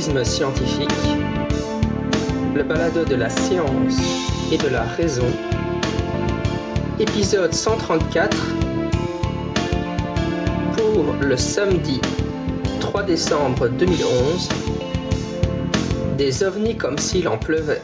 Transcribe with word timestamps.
Scientifique, 0.00 0.88
le 2.54 2.62
balado 2.62 3.04
de 3.04 3.16
la 3.16 3.28
science 3.28 4.00
et 4.50 4.56
de 4.56 4.68
la 4.68 4.82
raison, 4.82 5.26
épisode 6.98 7.52
134 7.52 8.34
pour 10.74 11.04
le 11.20 11.36
samedi 11.36 12.00
3 12.80 13.02
décembre 13.02 13.68
2011, 13.68 14.48
des 16.16 16.44
ovnis 16.44 16.78
comme 16.78 16.96
s'il 16.96 17.28
en 17.28 17.36
pleuvait. 17.36 17.82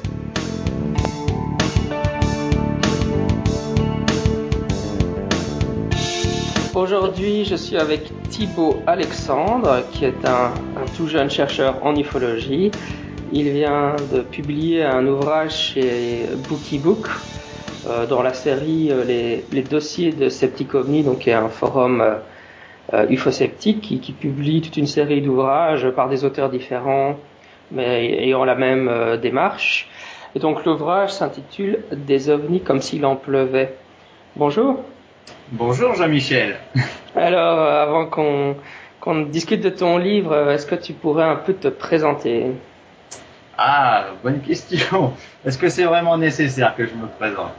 Aujourd'hui, 6.75 7.45
je 7.45 7.57
suis 7.57 7.79
avec 7.79 8.13
Thibaut 8.29 8.83
Alexandre, 8.87 9.83
qui 9.93 10.05
est 10.05 10.27
un, 10.27 10.53
tout 10.97 11.09
jeune 11.09 11.31
chercheur 11.31 11.85
en 11.85 11.97
ufologie. 11.97 12.71
Il 13.33 13.51
vient 13.51 13.97
de 14.13 14.21
publier 14.21 14.85
un 14.85 15.07
ouvrage 15.07 15.73
chez 15.73 16.27
Bookie 16.49 16.79
Book 16.79 17.09
euh, 17.89 18.07
dans 18.07 18.23
la 18.23 18.33
série 18.33 18.89
euh, 18.91 19.43
les, 19.53 19.63
dossiers 19.63 20.13
de 20.13 20.29
Scepticovni, 20.29 21.03
donc 21.03 21.21
qui 21.21 21.31
est 21.31 21.35
un 21.35 21.49
forum 21.49 22.03
euh, 22.93 23.07
ufosceptique 23.09 23.81
qui, 23.81 24.01
qui, 24.01 24.13
publie 24.13 24.61
toute 24.61 24.77
une 24.77 24.87
série 24.87 25.23
d'ouvrages 25.23 25.89
par 25.91 26.09
des 26.09 26.25
auteurs 26.25 26.51
différents, 26.51 27.17
mais 27.73 28.23
ayant 28.23 28.45
la 28.45 28.55
même 28.55 29.19
démarche. 29.21 29.89
Et 30.35 30.39
donc 30.39 30.65
l'ouvrage 30.65 31.13
s'intitule 31.13 31.81
Des 31.93 32.31
ovnis 32.31 32.61
comme 32.61 32.81
s'il 32.81 33.05
en 33.07 33.17
pleuvait. 33.17 33.75
Bonjour. 34.37 34.85
Bonjour 35.53 35.95
Jean-Michel. 35.95 36.57
Alors, 37.17 37.59
euh, 37.59 37.83
avant 37.83 38.07
qu'on 38.07 38.57
discute 39.15 39.63
de 39.63 39.71
ton 39.71 39.99
livre, 39.99 40.33
euh, 40.33 40.55
est-ce 40.55 40.67
que 40.67 40.75
tu 40.75 40.93
pourrais 40.93 41.25
un 41.25 41.37
peu 41.37 41.55
te 41.55 41.69
présenter? 41.69 42.53
Ah, 43.57 44.07
bonne 44.23 44.41
question. 44.41 45.13
Est-ce 45.45 45.59
que 45.59 45.69
c'est 45.69 45.85
vraiment 45.85 46.19
nécessaire 46.19 46.75
que 46.77 46.87
je 46.87 46.95
me 46.95 47.07
présente? 47.07 47.53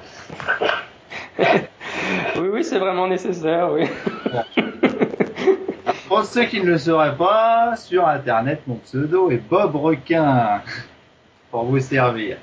Oui, 2.40 2.48
oui, 2.54 2.64
c'est 2.64 2.80
vraiment 2.80 3.08
nécessaire, 3.08 3.70
oui. 3.72 3.86
Pour 6.08 6.24
ceux 6.24 6.46
qui 6.46 6.62
ne 6.62 6.66
le 6.66 6.78
sauraient 6.78 7.16
pas, 7.16 7.76
sur 7.76 8.08
Internet, 8.08 8.62
mon 8.66 8.76
pseudo 8.76 9.30
est 9.30 9.42
Bob 9.50 9.76
Requin, 9.76 10.62
pour 11.52 11.66
vous 11.66 11.80
servir. 11.80 12.38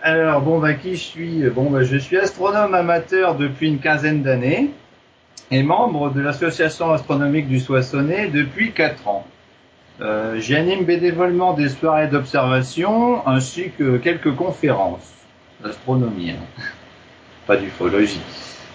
Alors 0.00 0.40
bon 0.40 0.60
bah 0.60 0.74
qui 0.74 0.94
je 0.94 1.02
suis? 1.02 1.50
Bon 1.50 1.70
bah 1.70 1.82
je 1.82 1.96
suis 1.96 2.16
astronome 2.16 2.72
amateur 2.74 3.34
depuis 3.34 3.68
une 3.68 3.80
quinzaine 3.80 4.22
d'années 4.22 4.70
et 5.50 5.62
membre 5.62 6.10
de 6.12 6.20
l'association 6.20 6.92
astronomique 6.92 7.48
du 7.48 7.60
Soissonnais 7.60 8.28
depuis 8.28 8.72
4 8.72 9.08
ans. 9.08 9.26
Euh, 10.00 10.38
J'anime 10.38 10.84
bénévolement 10.84 11.54
des 11.54 11.68
soirées 11.68 12.06
d'observation 12.06 13.26
ainsi 13.26 13.70
que 13.76 13.96
quelques 13.96 14.34
conférences 14.34 15.12
d'astronomie, 15.62 16.30
hein. 16.30 16.62
pas 17.46 17.56
d'ufologie. 17.56 18.20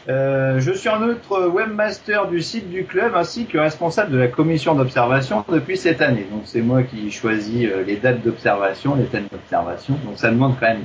Euh, 0.10 0.60
je 0.60 0.74
suis 0.74 0.90
en 0.90 1.02
outre 1.02 1.48
webmaster 1.48 2.28
du 2.28 2.42
site 2.42 2.70
du 2.70 2.84
club 2.84 3.16
ainsi 3.16 3.46
que 3.46 3.58
responsable 3.58 4.12
de 4.12 4.18
la 4.18 4.28
commission 4.28 4.76
d'observation 4.76 5.46
depuis 5.48 5.78
cette 5.78 6.02
année. 6.02 6.28
Donc 6.30 6.42
c'est 6.44 6.62
moi 6.62 6.84
qui 6.84 7.10
choisis 7.10 7.70
euh, 7.70 7.84
les 7.84 7.96
dates 7.96 8.22
d'observation, 8.22 8.96
les 8.96 9.06
thèmes 9.06 9.28
d'observation. 9.32 9.98
Donc 10.04 10.18
ça 10.18 10.30
demande 10.30 10.56
quand 10.60 10.68
même 10.68 10.84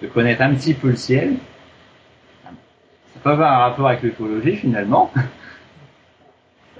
de 0.00 0.06
connaître 0.06 0.42
un 0.42 0.54
petit 0.54 0.74
peu 0.74 0.90
le 0.90 0.96
ciel. 0.96 1.34
Ça 3.20 3.24
peut 3.24 3.30
avoir 3.32 3.52
un 3.52 3.58
rapport 3.58 3.88
avec 3.88 4.02
l'écologie 4.02 4.56
finalement. 4.56 5.12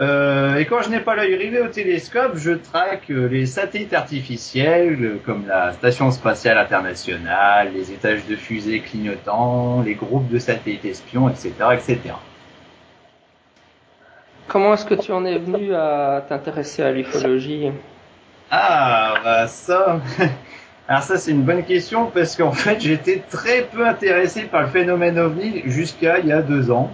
Euh, 0.00 0.56
et 0.56 0.64
quand 0.64 0.80
je 0.80 0.88
n'ai 0.88 1.00
pas 1.00 1.14
l'œil 1.14 1.34
rivé 1.34 1.60
au 1.60 1.68
télescope, 1.68 2.32
je 2.36 2.52
traque 2.52 3.10
euh, 3.10 3.28
les 3.28 3.44
satellites 3.44 3.92
artificiels 3.92 5.04
euh, 5.04 5.20
comme 5.26 5.46
la 5.46 5.74
Station 5.74 6.10
spatiale 6.10 6.56
internationale, 6.56 7.72
les 7.74 7.92
étages 7.92 8.24
de 8.24 8.34
fusées 8.34 8.80
clignotants, 8.80 9.82
les 9.82 9.92
groupes 9.92 10.28
de 10.28 10.38
satellites 10.38 10.86
espions, 10.86 11.28
etc., 11.28 11.52
etc. 11.74 11.98
Comment 14.48 14.72
est-ce 14.72 14.86
que 14.86 14.94
tu 14.94 15.12
en 15.12 15.26
es 15.26 15.36
venu 15.36 15.74
à 15.74 16.24
t'intéresser 16.26 16.82
à 16.82 16.92
l'ufologie 16.92 17.70
Ah, 18.50 19.16
bah 19.22 19.46
ça, 19.48 20.00
alors 20.90 21.04
ça 21.04 21.18
c'est 21.18 21.30
une 21.30 21.44
bonne 21.44 21.62
question 21.62 22.06
parce 22.06 22.34
qu'en 22.36 22.50
fait 22.50 22.80
j'étais 22.80 23.22
très 23.30 23.62
peu 23.62 23.86
intéressé 23.86 24.42
par 24.42 24.62
le 24.62 24.66
phénomène 24.66 25.20
ovni 25.20 25.62
jusqu'à 25.66 26.18
il 26.18 26.26
y 26.26 26.32
a 26.32 26.42
deux 26.42 26.72
ans, 26.72 26.92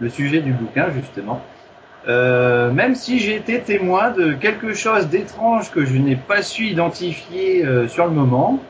le 0.00 0.08
sujet 0.08 0.40
du 0.40 0.50
bouquin 0.50 0.86
justement. 0.94 1.42
Euh, 2.08 2.72
même 2.72 2.94
si 2.94 3.18
j'ai 3.18 3.36
été 3.36 3.60
témoin 3.60 4.12
de 4.12 4.32
quelque 4.32 4.72
chose 4.72 5.08
d'étrange 5.08 5.70
que 5.70 5.84
je 5.84 5.98
n'ai 5.98 6.16
pas 6.16 6.40
su 6.40 6.68
identifier 6.68 7.66
euh, 7.66 7.86
sur 7.86 8.06
le 8.06 8.12
moment, 8.12 8.60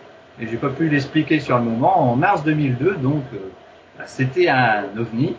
et 0.41 0.49
j'ai 0.49 0.57
pas 0.57 0.71
pu 0.71 0.89
l'expliquer 0.89 1.39
sur 1.39 1.57
le 1.57 1.63
moment, 1.63 2.11
en 2.11 2.17
mars 2.17 2.43
2002, 2.43 2.97
donc 2.97 3.23
euh, 3.35 3.39
bah, 3.97 4.05
c'était 4.09 4.49
un 4.49 4.87
ovni, 4.99 5.37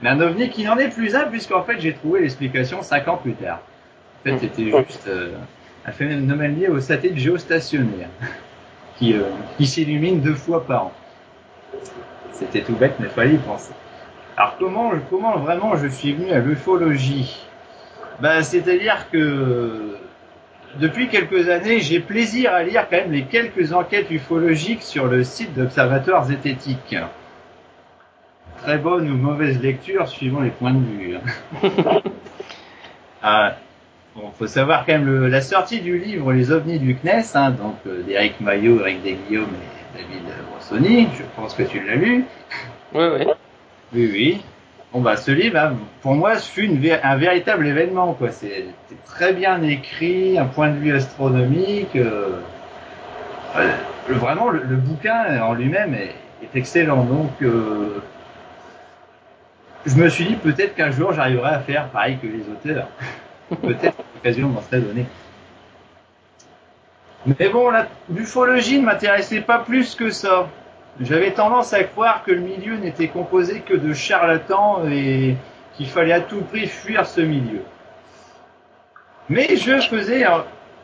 mais 0.00 0.08
un 0.08 0.20
ovni 0.22 0.48
qui 0.48 0.64
n'en 0.64 0.78
est 0.78 0.88
plus 0.88 1.14
un 1.14 1.24
puisqu'en 1.24 1.64
fait 1.64 1.80
j'ai 1.80 1.92
trouvé 1.92 2.22
l'explication 2.22 2.80
cinq 2.80 3.08
ans 3.08 3.18
plus 3.18 3.34
tard. 3.34 3.60
En 4.20 4.30
fait 4.30 4.38
c'était 4.38 4.70
juste 4.70 5.10
un 5.84 5.92
phénomène 5.92 6.58
lié 6.58 6.68
au 6.68 6.80
satellite 6.80 7.18
géostationnaire. 7.18 8.08
Qui, 8.98 9.14
euh, 9.14 9.22
qui 9.56 9.66
s'illumine 9.66 10.20
deux 10.20 10.34
fois 10.34 10.64
par 10.64 10.86
an. 10.86 10.92
C'était 12.32 12.62
tout 12.62 12.74
bête, 12.74 12.94
mais 12.98 13.06
il 13.06 13.12
fallait 13.12 13.34
y 13.34 13.38
penser. 13.38 13.72
Alors 14.36 14.56
comment, 14.58 14.92
comment 15.10 15.36
vraiment 15.38 15.76
je 15.76 15.86
suis 15.86 16.12
venu 16.12 16.32
à 16.32 16.38
l'ufologie? 16.38 17.46
Ben, 18.20 18.42
C'est-à-dire 18.42 19.08
que 19.10 19.98
depuis 20.78 21.08
quelques 21.08 21.48
années, 21.48 21.80
j'ai 21.80 22.00
plaisir 22.00 22.52
à 22.52 22.62
lire 22.62 22.88
quand 22.90 22.96
même 22.96 23.12
les 23.12 23.24
quelques 23.24 23.72
enquêtes 23.72 24.10
ufologiques 24.10 24.82
sur 24.82 25.06
le 25.06 25.22
site 25.22 25.54
d'Observatoires 25.54 26.24
zététiques. 26.24 26.96
Très 28.58 28.78
bonne 28.78 29.10
ou 29.10 29.16
mauvaise 29.16 29.60
lecture 29.60 30.08
suivant 30.08 30.40
les 30.40 30.50
points 30.50 30.72
de 30.72 30.84
vue. 30.84 31.16
Hein. 31.16 31.60
ah, 33.22 33.56
Bon, 34.16 34.30
faut 34.38 34.46
savoir 34.46 34.86
quand 34.86 34.92
même 34.92 35.06
le, 35.06 35.26
la 35.26 35.40
sortie 35.40 35.80
du 35.80 35.98
livre 35.98 36.32
Les 36.32 36.52
ovnis 36.52 36.78
du 36.78 36.94
CNES, 36.94 37.24
hein, 37.34 37.50
donc 37.50 37.74
euh, 37.86 38.02
d'Éric 38.02 38.40
Maillot, 38.40 38.80
Eric 38.80 39.02
Desguillaume 39.02 39.48
et 39.48 39.98
David 39.98 40.22
Rossoni, 40.54 41.08
je 41.18 41.24
pense 41.34 41.54
que 41.54 41.64
tu 41.64 41.80
l'as 41.84 41.96
lu. 41.96 42.24
Oui, 42.94 43.04
oui. 43.18 43.26
Oui, 43.92 44.10
oui. 44.12 44.44
Bon 44.92 45.00
bah 45.00 45.16
ce 45.16 45.32
livre, 45.32 45.58
hein, 45.58 45.74
pour 46.02 46.14
moi, 46.14 46.36
ce 46.36 46.48
fut 46.48 46.66
une, 46.66 46.80
un 47.02 47.16
véritable 47.16 47.66
événement. 47.66 48.12
quoi. 48.12 48.30
C'est 48.30 48.66
très 49.04 49.32
bien 49.32 49.60
écrit, 49.64 50.38
un 50.38 50.44
point 50.44 50.68
de 50.68 50.78
vue 50.78 50.94
astronomique. 50.94 51.96
Euh, 51.96 52.38
euh, 53.56 53.72
vraiment, 54.06 54.50
le, 54.50 54.62
le, 54.62 54.76
bouquin 54.76 55.42
en 55.42 55.54
lui-même 55.54 55.94
est, 55.94 56.14
est, 56.44 56.54
excellent. 56.56 57.02
Donc, 57.02 57.32
euh, 57.42 58.00
je 59.84 59.96
me 59.96 60.08
suis 60.08 60.24
dit 60.24 60.36
peut-être 60.36 60.76
qu'un 60.76 60.92
jour 60.92 61.12
j'arriverai 61.12 61.50
à 61.50 61.58
faire 61.58 61.88
pareil 61.88 62.18
que 62.22 62.28
les 62.28 62.44
auteurs. 62.48 62.86
Peut-être 63.50 63.96
l'occasion 64.14 64.48
m'en 64.48 64.62
serait 64.62 64.80
donnée. 64.80 65.06
Mais 67.26 67.48
bon, 67.48 67.70
la 67.70 67.86
l'ufologie 68.10 68.78
ne 68.80 68.86
m'intéressait 68.86 69.40
pas 69.40 69.58
plus 69.58 69.94
que 69.94 70.10
ça. 70.10 70.48
J'avais 71.00 71.32
tendance 71.32 71.72
à 71.72 71.82
croire 71.84 72.22
que 72.22 72.30
le 72.30 72.40
milieu 72.40 72.76
n'était 72.76 73.08
composé 73.08 73.60
que 73.60 73.74
de 73.74 73.92
charlatans 73.92 74.86
et 74.90 75.36
qu'il 75.74 75.86
fallait 75.88 76.12
à 76.12 76.20
tout 76.20 76.42
prix 76.42 76.66
fuir 76.66 77.06
ce 77.06 77.20
milieu. 77.20 77.62
Mais 79.28 79.56
je 79.56 79.80
faisais, 79.80 80.24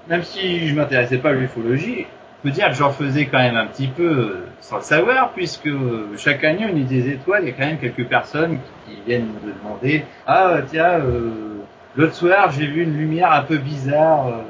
même 0.08 0.22
si 0.22 0.66
je 0.66 0.74
m'intéressais 0.74 1.18
pas 1.18 1.30
à 1.30 1.32
l'ufologie, 1.32 2.06
je 2.42 2.48
peux 2.48 2.54
dire 2.54 2.68
que 2.68 2.74
j'en 2.74 2.90
faisais 2.90 3.26
quand 3.26 3.38
même 3.38 3.56
un 3.56 3.66
petit 3.66 3.88
peu 3.88 4.38
sans 4.60 4.76
le 4.76 4.82
savoir, 4.82 5.32
puisque 5.32 5.68
chaque 6.16 6.42
année, 6.42 6.66
on 6.68 6.74
des 6.74 7.10
étoiles, 7.10 7.42
il 7.44 7.50
y 7.50 7.52
a 7.52 7.54
quand 7.54 7.66
même 7.66 7.78
quelques 7.78 8.06
personnes 8.06 8.58
qui 8.86 8.96
viennent 9.06 9.28
me 9.44 9.52
demander, 9.52 10.06
ah 10.26 10.56
tiens, 10.66 11.00
euh, 11.00 11.59
L'autre 11.96 12.14
soir, 12.14 12.52
j'ai 12.52 12.66
vu 12.66 12.84
une 12.84 12.96
lumière 12.96 13.32
un 13.32 13.42
peu 13.42 13.56
bizarre 13.56 14.28
euh, 14.28 14.42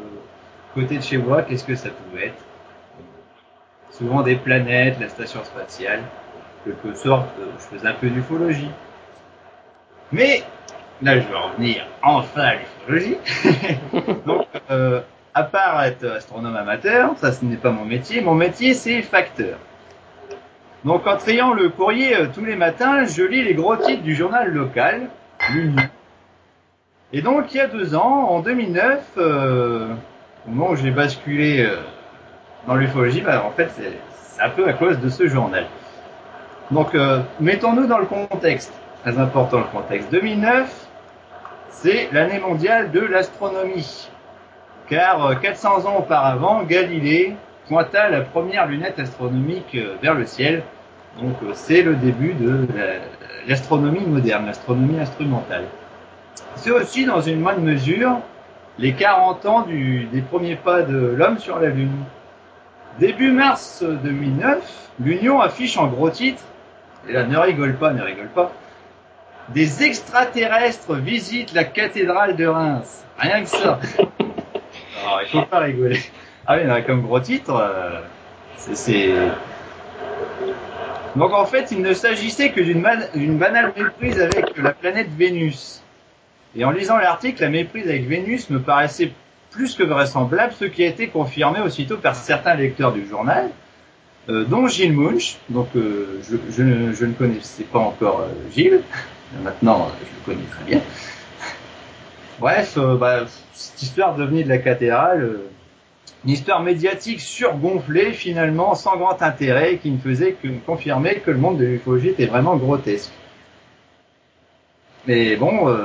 côté 0.74 0.98
de 0.98 1.02
chez 1.02 1.16
moi. 1.16 1.42
Qu'est-ce 1.42 1.64
que 1.64 1.74
ça 1.74 1.88
pouvait 1.88 2.26
être? 2.26 2.44
Souvent 3.90 4.22
des 4.22 4.36
planètes, 4.36 5.00
la 5.00 5.08
station 5.08 5.42
spatiale. 5.44 6.02
Quelque 6.64 6.94
sorte, 6.94 7.28
je 7.58 7.76
faisais 7.76 7.88
un 7.88 7.94
peu 7.94 8.10
d'ufologie. 8.10 8.70
Mais 10.12 10.42
là, 11.00 11.18
je 11.18 11.26
vais 11.26 11.34
en 11.34 11.50
venir 11.56 11.86
enfin 12.02 12.42
à 12.42 12.54
l'ufologie. 12.56 13.16
Donc, 14.26 14.46
euh, 14.70 15.00
à 15.34 15.42
part 15.44 15.82
être 15.84 16.04
astronome 16.04 16.56
amateur, 16.56 17.16
ça 17.16 17.32
ce 17.32 17.42
n'est 17.44 17.56
pas 17.56 17.70
mon 17.70 17.86
métier. 17.86 18.20
Mon 18.20 18.34
métier, 18.34 18.74
c'est 18.74 19.00
facteur. 19.00 19.58
Donc, 20.84 21.06
en 21.06 21.16
triant 21.16 21.54
le 21.54 21.70
courrier 21.70 22.16
euh, 22.16 22.26
tous 22.34 22.44
les 22.44 22.56
matins, 22.56 23.04
je 23.04 23.22
lis 23.22 23.42
les 23.42 23.54
gros 23.54 23.76
titres 23.76 24.02
du 24.02 24.14
journal 24.14 24.48
local, 24.52 25.08
l'Union, 25.52 25.82
et 27.12 27.22
donc, 27.22 27.52
il 27.52 27.56
y 27.56 27.60
a 27.60 27.66
deux 27.66 27.96
ans, 27.96 28.28
en 28.30 28.40
2009, 28.40 29.04
euh, 29.18 29.88
au 30.46 30.50
moment 30.50 30.70
où 30.70 30.76
j'ai 30.76 30.92
basculé 30.92 31.60
euh, 31.60 31.76
dans 32.68 32.76
l'ufologie, 32.76 33.20
bah, 33.20 33.44
en 33.44 33.50
fait, 33.50 33.68
c'est 33.76 34.40
un 34.40 34.50
peu 34.50 34.68
à 34.68 34.74
cause 34.74 35.00
de 35.00 35.08
ce 35.08 35.26
journal. 35.26 35.66
Donc, 36.70 36.94
euh, 36.94 37.20
mettons-nous 37.40 37.88
dans 37.88 37.98
le 37.98 38.06
contexte. 38.06 38.72
Très 39.02 39.18
important 39.18 39.58
le 39.58 39.64
contexte. 39.64 40.12
2009, 40.12 40.72
c'est 41.70 42.10
l'année 42.12 42.38
mondiale 42.38 42.92
de 42.92 43.00
l'astronomie. 43.00 44.08
car 44.88 45.40
400 45.40 45.86
ans 45.86 45.96
auparavant, 45.98 46.62
Galilée 46.62 47.34
pointa 47.68 48.08
la 48.08 48.20
première 48.20 48.66
lunette 48.66 49.00
astronomique 49.00 49.76
vers 50.02 50.14
le 50.14 50.26
ciel. 50.26 50.62
Donc 51.18 51.36
c'est 51.54 51.82
le 51.82 51.94
début 51.94 52.34
de 52.34 52.68
l'astronomie 53.48 54.06
moderne, 54.06 54.46
l'astronomie 54.46 55.00
instrumentale. 55.00 55.64
C'est 56.56 56.70
aussi 56.70 57.04
dans 57.04 57.20
une 57.20 57.40
moindre 57.40 57.60
mesure 57.60 58.18
les 58.78 58.92
40 58.94 59.46
ans 59.46 59.62
du, 59.62 60.04
des 60.04 60.22
premiers 60.22 60.56
pas 60.56 60.82
de 60.82 60.96
l'homme 60.96 61.38
sur 61.38 61.58
la 61.58 61.68
Lune. 61.68 62.04
Début 62.98 63.30
mars 63.30 63.82
2009, 63.82 64.58
l'Union 65.00 65.40
affiche 65.40 65.76
en 65.78 65.86
gros 65.86 66.10
titre, 66.10 66.42
et 67.08 67.12
là 67.12 67.24
ne 67.24 67.36
rigole 67.36 67.76
pas, 67.76 67.92
ne 67.92 68.02
rigole 68.02 68.28
pas, 68.28 68.52
des 69.50 69.82
extraterrestres 69.82 70.94
visitent 70.94 71.52
la 71.52 71.64
cathédrale 71.64 72.36
de 72.36 72.46
Reims. 72.46 73.04
Rien 73.18 73.42
que 73.42 73.48
ça. 73.48 73.80
Alors, 75.02 75.22
il 75.22 75.28
faut 75.28 75.42
pas 75.42 75.60
rigoler. 75.60 76.00
Ah 76.46 76.56
oui, 76.56 76.84
comme 76.86 77.02
gros 77.02 77.20
titre, 77.20 77.54
euh, 77.54 78.00
c'est... 78.56 79.12
Donc 81.16 81.32
en 81.32 81.44
fait, 81.44 81.70
il 81.70 81.82
ne 81.82 81.92
s'agissait 81.92 82.50
que 82.50 82.60
d'une 82.60 83.38
banale 83.38 83.72
méprise 83.76 84.20
avec 84.20 84.56
la 84.56 84.72
planète 84.72 85.08
Vénus. 85.16 85.82
Et 86.56 86.64
en 86.64 86.70
lisant 86.70 86.98
l'article, 86.98 87.42
la 87.42 87.48
méprise 87.48 87.88
avec 87.88 88.06
Vénus 88.06 88.50
me 88.50 88.60
paraissait 88.60 89.12
plus 89.50 89.74
que 89.74 89.82
vraisemblable, 89.82 90.52
ce 90.58 90.64
qui 90.64 90.82
a 90.82 90.86
été 90.86 91.08
confirmé 91.08 91.60
aussitôt 91.60 91.96
par 91.96 92.14
certains 92.14 92.54
lecteurs 92.54 92.92
du 92.92 93.06
journal, 93.06 93.50
euh, 94.28 94.44
dont 94.44 94.66
Gilles 94.66 94.92
Munch. 94.92 95.38
Donc 95.48 95.68
euh, 95.76 96.20
je, 96.50 96.62
ne, 96.62 97.12
connaissais 97.12 97.64
pas 97.64 97.78
encore 97.78 98.20
euh, 98.20 98.32
Gilles, 98.54 98.82
maintenant 99.42 99.90
je 100.00 100.32
le 100.32 100.34
connais 100.34 100.48
très 100.50 100.64
bien. 100.64 100.80
Bref, 102.38 102.78
bah, 102.98 103.26
cette 103.52 103.82
histoire 103.82 104.16
devenue 104.16 104.44
de 104.44 104.48
la 104.48 104.58
cathédrale, 104.58 105.40
une 106.24 106.30
histoire 106.30 106.62
médiatique 106.62 107.20
surgonflée 107.20 108.12
finalement, 108.12 108.74
sans 108.74 108.96
grand 108.96 109.20
intérêt, 109.22 109.76
qui 109.76 109.90
ne 109.90 109.98
faisait 109.98 110.32
que 110.32 110.48
confirmer 110.64 111.16
que 111.16 111.30
le 111.30 111.36
monde 111.36 111.58
de 111.58 111.66
l'ufologie 111.66 112.08
était 112.08 112.26
vraiment 112.26 112.56
grotesque. 112.56 113.12
Mais 115.06 115.36
bon, 115.36 115.76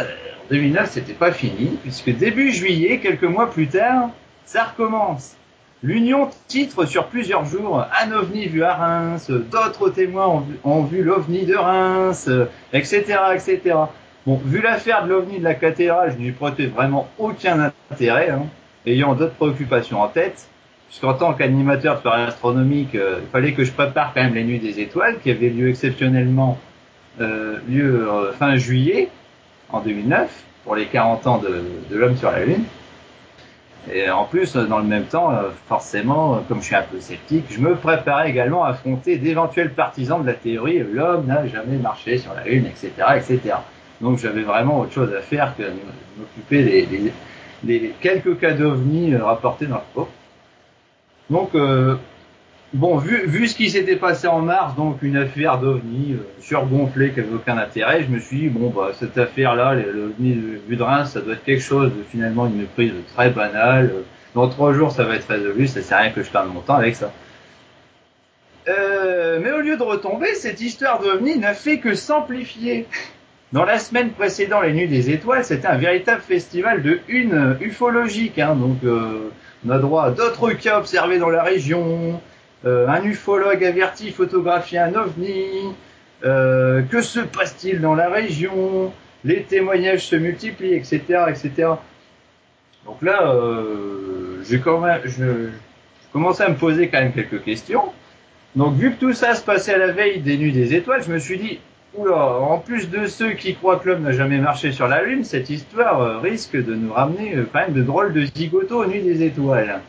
en 0.00 0.48
2009, 0.50 0.90
c'était 0.90 1.12
pas 1.12 1.32
fini, 1.32 1.78
puisque 1.82 2.10
début 2.10 2.52
juillet, 2.52 2.98
quelques 2.98 3.24
mois 3.24 3.50
plus 3.50 3.68
tard, 3.68 4.10
ça 4.44 4.64
recommence. 4.64 5.36
L'Union 5.82 6.30
titre 6.46 6.84
sur 6.84 7.06
plusieurs 7.06 7.44
jours 7.44 7.84
un 8.00 8.12
ovni 8.12 8.46
vu 8.46 8.62
à 8.62 8.74
Reims, 8.74 9.30
d'autres 9.30 9.90
témoins 9.90 10.44
ont 10.62 10.82
vu, 10.84 11.02
l'ovni 11.02 11.44
de 11.44 11.56
Reims, 11.56 12.30
etc., 12.72 13.18
etc. 13.34 13.76
Bon, 14.24 14.40
vu 14.44 14.60
l'affaire 14.60 15.04
de 15.04 15.08
l'ovni 15.08 15.40
de 15.40 15.44
la 15.44 15.54
cathédrale, 15.54 16.12
je 16.12 16.22
n'y 16.22 16.30
prêtais 16.30 16.66
vraiment 16.66 17.08
aucun 17.18 17.72
intérêt, 17.90 18.30
hein, 18.30 18.44
ayant 18.86 19.14
d'autres 19.14 19.34
préoccupations 19.34 20.00
en 20.00 20.06
tête, 20.06 20.48
puisqu'en 20.86 21.14
tant 21.14 21.34
qu'animateur 21.34 21.96
de 21.96 22.02
soirée 22.02 22.22
astronomique, 22.22 22.94
euh, 22.94 23.18
il 23.20 23.28
fallait 23.30 23.52
que 23.52 23.64
je 23.64 23.72
prépare 23.72 24.12
quand 24.14 24.22
même 24.22 24.34
les 24.34 24.44
nuits 24.44 24.60
des 24.60 24.78
étoiles, 24.78 25.18
qui 25.18 25.32
avaient 25.32 25.48
lieu 25.48 25.70
exceptionnellement 25.70 26.56
euh, 27.20 27.58
euh, 27.68 28.32
fin 28.34 28.54
juillet, 28.54 29.08
en 29.72 29.80
2009 29.80 30.30
pour 30.64 30.76
les 30.76 30.86
40 30.86 31.26
ans 31.26 31.38
de, 31.38 31.96
l'homme 31.96 32.16
sur 32.16 32.30
la 32.30 32.44
Lune. 32.44 32.64
Et 33.92 34.08
en 34.10 34.24
plus, 34.24 34.54
dans 34.54 34.78
le 34.78 34.84
même 34.84 35.06
temps, 35.06 35.32
forcément, 35.66 36.40
comme 36.46 36.60
je 36.60 36.66
suis 36.66 36.76
un 36.76 36.82
peu 36.82 37.00
sceptique, 37.00 37.46
je 37.50 37.58
me 37.58 37.74
préparais 37.74 38.30
également 38.30 38.62
à 38.62 38.70
affronter 38.70 39.16
d'éventuels 39.16 39.72
partisans 39.72 40.22
de 40.22 40.26
la 40.28 40.34
théorie 40.34 40.78
l'homme 40.78 41.26
n'a 41.26 41.48
jamais 41.48 41.78
marché 41.78 42.18
sur 42.18 42.32
la 42.32 42.44
Lune, 42.44 42.66
etc., 42.66 42.92
etc. 43.16 43.56
Donc 44.00 44.18
j'avais 44.18 44.42
vraiment 44.42 44.80
autre 44.80 44.92
chose 44.92 45.12
à 45.14 45.20
faire 45.20 45.54
que 45.56 45.64
m'occuper 46.16 46.86
des, 47.64 47.94
quelques 48.00 48.38
cas 48.38 48.52
d'ovnis 48.52 49.16
rapportés 49.16 49.66
dans 49.66 49.76
le 49.76 49.94
cours. 49.94 50.08
Donc 51.28 51.54
euh, 51.54 51.96
Bon, 52.74 52.96
vu, 52.96 53.26
vu 53.26 53.48
ce 53.48 53.54
qui 53.54 53.68
s'était 53.68 53.96
passé 53.96 54.26
en 54.26 54.40
mars, 54.40 54.74
donc 54.76 55.02
une 55.02 55.18
affaire 55.18 55.58
d'OVNI 55.58 56.14
euh, 56.14 56.16
surgonflée 56.40 57.10
qui 57.10 57.20
n'avait 57.20 57.34
aucun 57.34 57.58
intérêt, 57.58 58.02
je 58.02 58.08
me 58.08 58.18
suis 58.18 58.38
dit, 58.38 58.48
bon, 58.48 58.70
bah, 58.70 58.92
cette 58.98 59.18
affaire-là, 59.18 59.74
l'OVNI 59.74 60.60
vue 60.66 60.76
de 60.76 60.82
Reims, 60.82 61.10
ça 61.12 61.20
doit 61.20 61.34
être 61.34 61.44
quelque 61.44 61.62
chose 61.62 61.90
de 61.90 62.02
finalement 62.02 62.46
une 62.46 62.66
prise 62.66 62.94
très 63.14 63.28
banale. 63.28 63.92
Dans 64.34 64.48
trois 64.48 64.72
jours, 64.72 64.90
ça 64.90 65.04
va 65.04 65.16
être 65.16 65.28
résolu, 65.28 65.66
ça 65.66 65.82
sert 65.82 65.98
à 65.98 66.00
rien 66.00 66.10
que 66.12 66.22
je 66.22 66.30
perde 66.30 66.48
mon 66.48 66.60
temps 66.60 66.76
avec 66.76 66.96
ça. 66.96 67.12
Euh, 68.68 69.38
mais 69.42 69.52
au 69.52 69.60
lieu 69.60 69.76
de 69.76 69.82
retomber, 69.82 70.34
cette 70.34 70.62
histoire 70.62 70.98
d'OVNI 71.00 71.38
n'a 71.38 71.52
fait 71.52 71.78
que 71.78 71.94
s'amplifier. 71.94 72.86
Dans 73.52 73.64
la 73.66 73.78
semaine 73.78 74.12
précédant 74.12 74.62
les 74.62 74.72
Nuits 74.72 74.88
des 74.88 75.10
Étoiles, 75.10 75.44
c'était 75.44 75.66
un 75.66 75.76
véritable 75.76 76.22
festival 76.22 76.82
de 76.82 77.00
une 77.08 77.58
ufologique. 77.60 78.38
Hein, 78.38 78.54
donc, 78.54 78.78
euh, 78.84 79.30
on 79.66 79.70
a 79.70 79.78
droit 79.78 80.04
à 80.04 80.10
d'autres 80.10 80.52
cas 80.52 80.78
observés 80.78 81.18
dans 81.18 81.28
la 81.28 81.42
région, 81.42 81.84
euh, 81.84 82.31
un 82.64 83.02
ufologue 83.04 83.64
averti 83.64 84.10
photographie 84.10 84.78
un 84.78 84.94
ovni, 84.94 85.74
euh, 86.24 86.82
que 86.82 87.02
se 87.02 87.18
passe-t-il 87.18 87.80
dans 87.80 87.94
la 87.96 88.08
région, 88.08 88.92
les 89.24 89.42
témoignages 89.42 90.06
se 90.06 90.14
multiplient, 90.14 90.74
etc., 90.74 91.00
etc. 91.28 91.70
Donc 92.84 93.02
là, 93.02 93.32
euh, 93.32 94.40
j'ai 94.48 94.60
quand 94.60 94.80
même, 94.80 95.00
je, 95.04 95.10
je 95.10 96.12
commençais 96.12 96.44
à 96.44 96.48
me 96.48 96.54
poser 96.54 96.88
quand 96.88 97.00
même 97.00 97.12
quelques 97.12 97.42
questions. 97.42 97.92
Donc 98.54 98.74
vu 98.74 98.92
que 98.92 99.00
tout 99.00 99.12
ça 99.14 99.34
se 99.34 99.42
passait 99.42 99.74
à 99.74 99.78
la 99.78 99.90
veille 99.90 100.20
des 100.20 100.36
nuits 100.36 100.52
des 100.52 100.74
étoiles, 100.74 101.02
je 101.02 101.10
me 101.10 101.18
suis 101.18 101.38
dit, 101.38 101.58
oula, 101.94 102.38
en 102.38 102.58
plus 102.58 102.88
de 102.88 103.06
ceux 103.06 103.32
qui 103.32 103.54
croient 103.56 103.78
que 103.78 103.88
l'homme 103.88 104.02
n'a 104.02 104.12
jamais 104.12 104.38
marché 104.38 104.70
sur 104.70 104.86
la 104.86 105.02
Lune, 105.02 105.24
cette 105.24 105.50
histoire 105.50 106.20
risque 106.20 106.56
de 106.56 106.74
nous 106.74 106.92
ramener 106.92 107.34
quand 107.52 107.60
même 107.60 107.72
de 107.72 107.82
drôles 107.82 108.12
de 108.12 108.26
zigotos 108.26 108.84
aux 108.84 108.86
nuits 108.86 109.02
des 109.02 109.24
étoiles. 109.24 109.80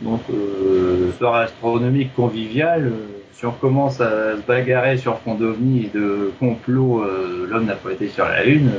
Donc, 0.00 0.20
euh, 0.30 1.10
soirée 1.18 1.44
astronomique 1.44 2.14
conviviale, 2.14 2.86
euh, 2.86 3.22
si 3.32 3.46
on 3.46 3.50
commence 3.50 4.00
à 4.00 4.36
se 4.36 4.42
bagarrer 4.46 4.96
sur 4.96 5.18
fond 5.18 5.34
d'ovni 5.34 5.86
et 5.86 5.90
de 5.92 6.32
complot, 6.38 7.02
euh, 7.02 7.48
l'homme 7.50 7.64
n'a 7.64 7.74
pas 7.74 7.90
été 7.90 8.08
sur 8.08 8.24
la 8.24 8.44
Lune, 8.44 8.70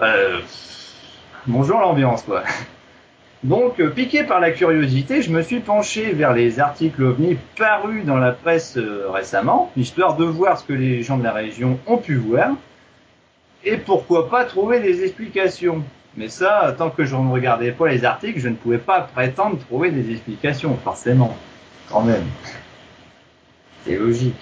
euh, 0.00 0.40
bonjour 1.46 1.78
l'ambiance, 1.78 2.22
quoi. 2.22 2.42
Donc, 3.44 3.80
piqué 3.94 4.24
par 4.24 4.40
la 4.40 4.50
curiosité, 4.50 5.22
je 5.22 5.30
me 5.30 5.42
suis 5.42 5.60
penché 5.60 6.12
vers 6.12 6.34
les 6.34 6.58
articles 6.58 7.02
ovni 7.02 7.38
parus 7.56 8.04
dans 8.04 8.18
la 8.18 8.32
presse 8.32 8.76
récemment, 9.12 9.70
histoire 9.76 10.16
de 10.16 10.24
voir 10.24 10.58
ce 10.58 10.64
que 10.64 10.72
les 10.74 11.02
gens 11.02 11.16
de 11.16 11.24
la 11.24 11.32
région 11.32 11.78
ont 11.86 11.96
pu 11.96 12.16
voir, 12.16 12.50
et 13.64 13.76
pourquoi 13.76 14.28
pas 14.28 14.44
trouver 14.44 14.80
des 14.80 15.04
explications. 15.04 15.82
Mais 16.16 16.28
ça, 16.28 16.74
tant 16.76 16.90
que 16.90 17.04
je 17.04 17.14
ne 17.14 17.30
regardais 17.30 17.72
pas 17.72 17.88
les 17.88 18.04
articles, 18.04 18.40
je 18.40 18.48
ne 18.48 18.54
pouvais 18.54 18.78
pas 18.78 19.00
prétendre 19.00 19.58
trouver 19.58 19.90
des 19.90 20.10
explications, 20.10 20.76
forcément. 20.76 21.36
Quand 21.88 22.02
même. 22.02 22.24
C'est 23.84 23.96
logique. 23.96 24.36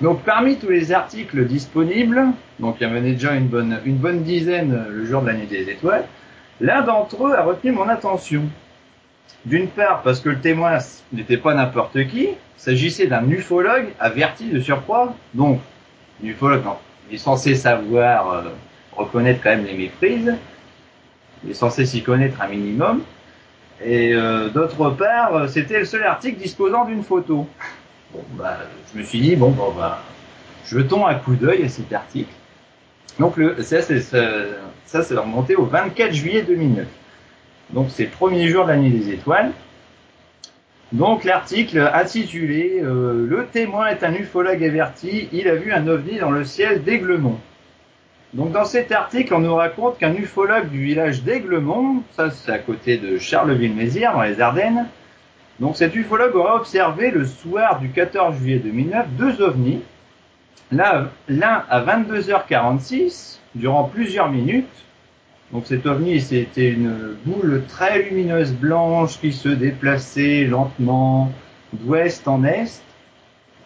Donc 0.00 0.22
parmi 0.22 0.56
tous 0.56 0.70
les 0.70 0.92
articles 0.92 1.44
disponibles, 1.44 2.28
donc 2.58 2.76
il 2.80 2.86
y 2.86 2.90
en 2.90 2.90
avait 2.90 3.12
déjà 3.12 3.34
une 3.34 3.48
bonne, 3.48 3.80
une 3.84 3.96
bonne 3.96 4.22
dizaine 4.22 4.86
le 4.88 5.04
jour 5.04 5.20
de 5.20 5.26
la 5.26 5.34
nuit 5.34 5.46
des 5.46 5.68
étoiles, 5.68 6.06
l'un 6.60 6.82
d'entre 6.82 7.26
eux 7.26 7.34
a 7.34 7.42
retenu 7.42 7.72
mon 7.72 7.88
attention. 7.88 8.42
D'une 9.44 9.68
part 9.68 10.02
parce 10.02 10.20
que 10.20 10.30
le 10.30 10.38
témoin 10.38 10.78
n'était 11.12 11.36
pas 11.36 11.54
n'importe 11.54 12.06
qui, 12.08 12.28
s'agissait 12.56 13.06
d'un 13.06 13.28
ufologue 13.28 13.88
averti 13.98 14.48
de 14.48 14.60
surcroît, 14.60 15.14
donc 15.34 15.60
l'ufologue 16.22 16.62
il 17.10 17.14
est 17.14 17.18
censé 17.18 17.54
savoir 17.54 18.30
euh, 18.30 18.42
reconnaître 18.96 19.40
quand 19.42 19.50
même 19.50 19.64
les 19.64 19.76
méprises, 19.76 20.34
il 21.44 21.50
est 21.50 21.54
censé 21.54 21.86
s'y 21.86 22.02
connaître 22.02 22.40
un 22.42 22.48
minimum. 22.48 23.02
Et 23.82 24.12
euh, 24.14 24.48
d'autre 24.48 24.90
part, 24.90 25.48
c'était 25.48 25.78
le 25.78 25.84
seul 25.84 26.04
article 26.04 26.38
disposant 26.38 26.84
d'une 26.84 27.02
photo. 27.02 27.46
Bon, 28.12 28.24
bah, 28.32 28.58
je 28.92 28.98
me 28.98 29.04
suis 29.04 29.20
dit, 29.20 29.36
bon, 29.36 29.50
bon 29.50 29.72
bah, 29.72 30.02
jetons 30.66 31.06
un 31.06 31.14
coup 31.14 31.34
d'œil 31.34 31.64
à 31.64 31.68
cet 31.68 31.92
article. 31.92 32.32
Donc, 33.18 33.36
le, 33.36 33.62
ça, 33.62 33.82
c'est, 33.82 34.00
ça, 34.00 34.18
ça, 34.84 35.02
c'est 35.02 35.14
au 35.16 35.64
24 35.64 36.12
juillet 36.12 36.42
2009. 36.42 36.86
Donc, 37.70 37.88
c'est 37.90 38.04
le 38.04 38.10
premier 38.10 38.48
jour 38.48 38.64
de 38.64 38.70
la 38.70 38.76
nuit 38.76 38.90
des 38.90 39.12
étoiles. 39.12 39.52
Donc, 40.92 41.24
l'article 41.24 41.88
intitulé 41.94 42.80
euh, 42.82 43.26
Le 43.28 43.46
témoin 43.46 43.88
est 43.88 44.02
un 44.02 44.12
ufologue 44.12 44.62
averti, 44.64 45.28
il 45.32 45.48
a 45.48 45.54
vu 45.54 45.72
un 45.72 45.86
ovni 45.86 46.18
dans 46.18 46.32
le 46.32 46.44
ciel 46.44 46.82
d'Aiglemont. 46.82 47.38
Donc 48.32 48.52
dans 48.52 48.64
cet 48.64 48.92
article, 48.92 49.34
on 49.34 49.40
nous 49.40 49.54
raconte 49.54 49.98
qu'un 49.98 50.14
ufologue 50.14 50.68
du 50.68 50.84
village 50.84 51.24
d'Aiglemont, 51.24 52.02
ça 52.12 52.30
c'est 52.30 52.52
à 52.52 52.58
côté 52.58 52.96
de 52.96 53.18
Charleville-Mézières 53.18 54.12
dans 54.12 54.22
les 54.22 54.40
Ardennes, 54.40 54.86
donc 55.58 55.76
cet 55.76 55.96
ufologue 55.96 56.36
aura 56.36 56.54
observé 56.54 57.10
le 57.10 57.26
soir 57.26 57.80
du 57.80 57.90
14 57.90 58.36
juillet 58.38 58.60
2009 58.60 59.06
deux 59.18 59.42
ovnis, 59.42 59.82
l'un 60.70 61.10
à 61.28 61.84
22h46 61.84 63.38
durant 63.56 63.84
plusieurs 63.84 64.30
minutes. 64.30 64.68
Donc 65.52 65.66
cet 65.66 65.84
ovni 65.86 66.20
c'était 66.20 66.70
une 66.70 67.16
boule 67.26 67.64
très 67.66 68.00
lumineuse 68.00 68.52
blanche 68.52 69.18
qui 69.20 69.32
se 69.32 69.48
déplaçait 69.48 70.44
lentement 70.44 71.32
d'ouest 71.72 72.28
en 72.28 72.44
est 72.44 72.80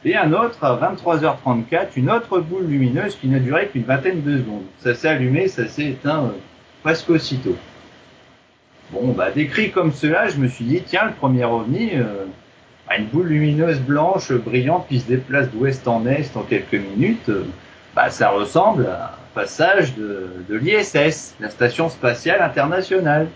et 0.05 0.17
un 0.17 0.33
autre 0.33 0.63
à 0.63 0.77
23h34, 0.77 1.89
une 1.97 2.11
autre 2.11 2.39
boule 2.41 2.67
lumineuse 2.67 3.17
qui 3.17 3.29
n'a 3.29 3.39
duré 3.39 3.69
qu'une 3.69 3.85
vingtaine 3.85 4.23
de 4.23 4.39
secondes. 4.39 4.65
Ça 4.79 4.95
s'est 4.95 5.09
allumé, 5.09 5.49
ça 5.49 5.67
s'est 5.67 5.87
éteint 5.87 6.25
euh, 6.25 6.39
presque 6.83 7.11
aussitôt. 7.11 7.57
Bon, 8.93 9.13
bah 9.13 9.31
décrit 9.31 9.71
comme 9.71 9.93
cela, 9.93 10.29
je 10.29 10.37
me 10.37 10.47
suis 10.47 10.65
dit 10.65 10.83
tiens, 10.85 11.07
le 11.07 11.13
premier 11.13 11.45
ovni, 11.45 11.93
euh, 11.95 12.27
une 12.97 13.07
boule 13.07 13.29
lumineuse 13.29 13.81
blanche 13.81 14.31
brillante 14.33 14.87
qui 14.89 15.01
se 15.01 15.09
déplace 15.09 15.51
d'ouest 15.51 15.89
en 15.89 16.07
est 16.07 16.37
en 16.37 16.43
quelques 16.43 16.75
minutes, 16.75 17.31
euh, 17.31 17.47
bah 17.97 18.11
ça 18.11 18.29
ressemble 18.29 18.87
à 18.87 19.07
un 19.15 19.35
passage 19.35 19.95
de, 19.95 20.29
de 20.49 20.57
l'ISS, 20.57 21.35
la 21.41 21.49
station 21.49 21.89
spatiale 21.89 22.43
internationale. 22.43 23.29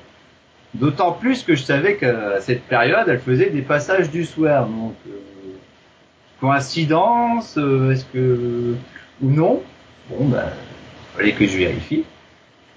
D'autant 0.75 1.13
plus 1.13 1.45
que 1.45 1.55
je 1.55 1.63
savais 1.63 1.97
qu'à 1.97 2.41
cette 2.41 2.63
période, 2.65 3.09
elle 3.09 3.21
faisait 3.21 3.49
des 3.49 3.63
passages 3.63 4.11
du 4.11 4.27
soir. 4.27 4.67
Donc, 4.67 4.95
euh, 5.09 5.13
coïncidence, 6.41 7.57
euh, 7.59 7.93
est-ce 7.93 8.05
que 8.07 8.75
ou 9.23 9.31
non? 9.31 9.63
Bon, 10.09 10.27
ben, 10.27 10.45
fallait 11.17 11.33
que 11.33 11.47
je 11.47 11.59
vérifie. 11.59 12.05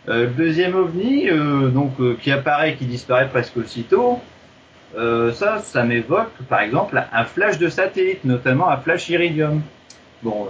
Euh, 0.08 0.26
le 0.26 0.32
deuxième 0.32 0.76
ovni, 0.76 1.28
donc 1.74 1.94
qui 2.20 2.32
apparaît, 2.32 2.76
qui 2.76 2.86
disparaît 2.86 3.30
presque 3.30 3.58
aussitôt, 3.58 4.20
ça, 4.96 5.60
ça 5.60 5.84
m'évoque, 5.84 6.34
par 6.50 6.62
exemple, 6.62 7.02
un 7.14 7.24
flash 7.24 7.58
de 7.60 7.70
satellite, 7.70 8.26
notamment 8.26 8.70
un 8.70 8.78
flash 8.78 9.10
iridium. 9.10 9.62
Bon, 10.24 10.50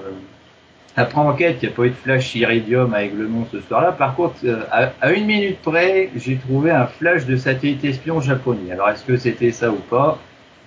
après 0.98 1.20
enquête, 1.20 1.58
il 1.62 1.68
n'y 1.68 1.74
a 1.74 1.76
pas 1.76 1.84
eu 1.84 1.90
de 1.90 1.96
flash 1.96 2.36
iridium 2.36 2.94
avec 2.94 3.14
le 3.14 3.28
nom 3.28 3.48
ce 3.50 3.62
soir-là. 3.62 3.94
Par 3.94 4.16
contre, 4.16 4.36
euh, 4.44 4.64
à, 4.72 5.12
une 5.14 5.26
minute 5.26 5.62
près, 5.62 6.10
j'ai 6.18 6.36
trouvé 6.36 6.72
un 6.72 6.86
flash 6.86 7.26
de 7.26 7.38
satellite 7.38 7.84
espion 7.86 8.20
japonais. 8.20 8.72
Alors, 8.72 8.90
est-ce 8.90 9.06
que 9.06 9.16
c'était 9.16 9.52
ça 9.52 9.72
ou 9.72 9.78
pas? 9.78 10.20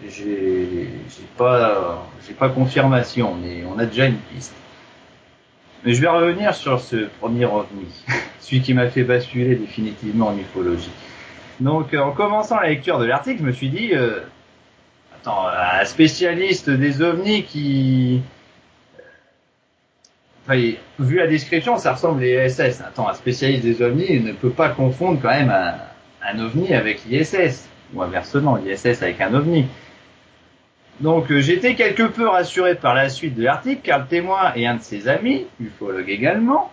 J'ai 0.08 0.88
pas, 1.36 2.06
pas 2.38 2.48
confirmation, 2.48 3.34
mais 3.34 3.64
on 3.64 3.78
a 3.78 3.86
déjà 3.86 4.06
une 4.06 4.16
piste. 4.16 4.54
Mais 5.84 5.92
je 5.92 6.00
vais 6.00 6.08
revenir 6.08 6.54
sur 6.54 6.80
ce 6.80 7.08
premier 7.20 7.44
ovni, 7.44 7.86
celui 8.40 8.62
qui 8.62 8.74
m'a 8.74 8.88
fait 8.88 9.04
basculer 9.04 9.54
définitivement 9.56 10.28
en 10.28 10.38
ufologie. 10.38 10.90
Donc, 11.60 11.94
en 11.94 12.12
commençant 12.12 12.60
la 12.60 12.68
lecture 12.68 12.98
de 12.98 13.04
l'article, 13.04 13.40
je 13.40 13.46
me 13.46 13.52
suis 13.52 13.68
dit, 13.68 13.90
euh, 13.92 14.20
attends, 15.14 15.46
un 15.46 15.84
spécialiste 15.84 16.70
des 16.70 17.02
ovnis 17.02 17.44
qui 17.44 18.22
vu 20.48 21.16
la 21.16 21.26
description, 21.26 21.78
ça 21.78 21.94
ressemble 21.94 22.22
à 22.22 22.46
l'ISS. 22.46 22.80
Attends, 22.80 23.08
un 23.08 23.14
spécialiste 23.14 23.64
des 23.64 23.82
ovnis 23.82 24.20
ne 24.20 24.32
peut 24.32 24.50
pas 24.50 24.68
confondre 24.68 25.20
quand 25.20 25.30
même 25.30 25.50
un, 25.50 26.38
ovni 26.38 26.74
avec 26.74 27.04
l'ISS, 27.06 27.68
ou 27.94 28.02
inversement, 28.02 28.56
l'ISS 28.56 29.02
avec 29.02 29.20
un 29.20 29.34
ovni. 29.34 29.66
Donc 31.00 31.30
euh, 31.30 31.40
j'étais 31.40 31.74
quelque 31.74 32.04
peu 32.04 32.28
rassuré 32.28 32.74
par 32.74 32.94
la 32.94 33.08
suite 33.08 33.34
de 33.34 33.42
l'article, 33.42 33.80
car 33.82 34.00
le 34.00 34.06
témoin 34.06 34.52
et 34.54 34.66
un 34.66 34.76
de 34.76 34.82
ses 34.82 35.08
amis, 35.08 35.46
ufologue 35.60 36.08
également, 36.08 36.70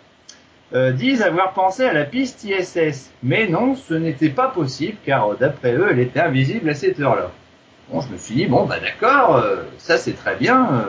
euh, 0.74 0.92
disent 0.92 1.22
avoir 1.22 1.54
pensé 1.54 1.84
à 1.84 1.94
la 1.94 2.06
piste 2.06 2.44
ISS. 2.44 3.12
Mais 3.24 3.48
non, 3.48 3.76
ce 3.76 3.94
n'était 3.94 4.30
pas 4.30 4.48
possible, 4.50 4.98
car 5.06 5.32
euh, 5.32 5.38
d'après 5.40 5.74
eux, 5.74 5.88
elle 5.90 6.00
était 6.00 6.20
invisible 6.20 6.70
à 6.70 6.74
cette 6.74 7.00
heure-là. 7.00 7.32
Bon, 7.90 8.02
je 8.02 8.10
me 8.10 8.18
suis 8.18 8.36
dit, 8.36 8.46
bon, 8.46 8.66
bah 8.66 8.80
d'accord, 8.80 9.44
ça 9.78 9.98
c'est 9.98 10.14
très 10.14 10.38
bien 10.38 10.86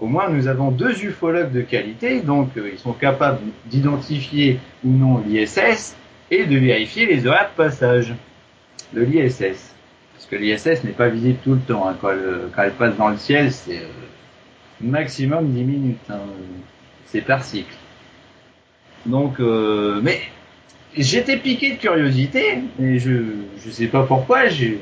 au 0.00 0.06
moins 0.06 0.28
nous 0.28 0.48
avons 0.48 0.70
deux 0.70 1.04
ufologues 1.04 1.52
de 1.52 1.62
qualité, 1.62 2.20
donc 2.20 2.50
ils 2.56 2.78
sont 2.78 2.92
capables 2.92 3.38
d'identifier 3.66 4.58
ou 4.84 4.90
non 4.90 5.22
l'ISS 5.26 5.96
et 6.30 6.44
de 6.44 6.58
vérifier 6.58 7.06
les 7.06 7.26
horaires 7.26 7.50
de 7.52 7.62
passage 7.62 8.14
de 8.92 9.02
l'ISS. 9.02 9.73
Parce 10.14 10.26
que 10.26 10.36
l'ISS 10.36 10.84
n'est 10.84 10.92
pas 10.92 11.08
visible 11.08 11.38
tout 11.42 11.54
le 11.54 11.60
temps. 11.60 11.88
Hein. 11.88 11.96
Quand, 12.00 12.10
elle, 12.62 12.72
passe 12.72 12.96
dans 12.96 13.08
le 13.08 13.16
ciel, 13.16 13.52
c'est 13.52 13.78
euh, 13.78 13.88
maximum 14.80 15.50
10 15.50 15.64
minutes. 15.64 15.98
Hein. 16.10 16.20
C'est 17.06 17.20
par 17.20 17.44
cycle. 17.44 17.74
Donc, 19.06 19.38
euh, 19.40 20.00
mais 20.02 20.20
j'étais 20.96 21.36
piqué 21.36 21.72
de 21.72 21.78
curiosité 21.78 22.58
et 22.80 22.98
je 22.98 23.10
ne 23.10 23.70
sais 23.70 23.88
pas 23.88 24.04
pourquoi 24.04 24.48
j'ai 24.48 24.80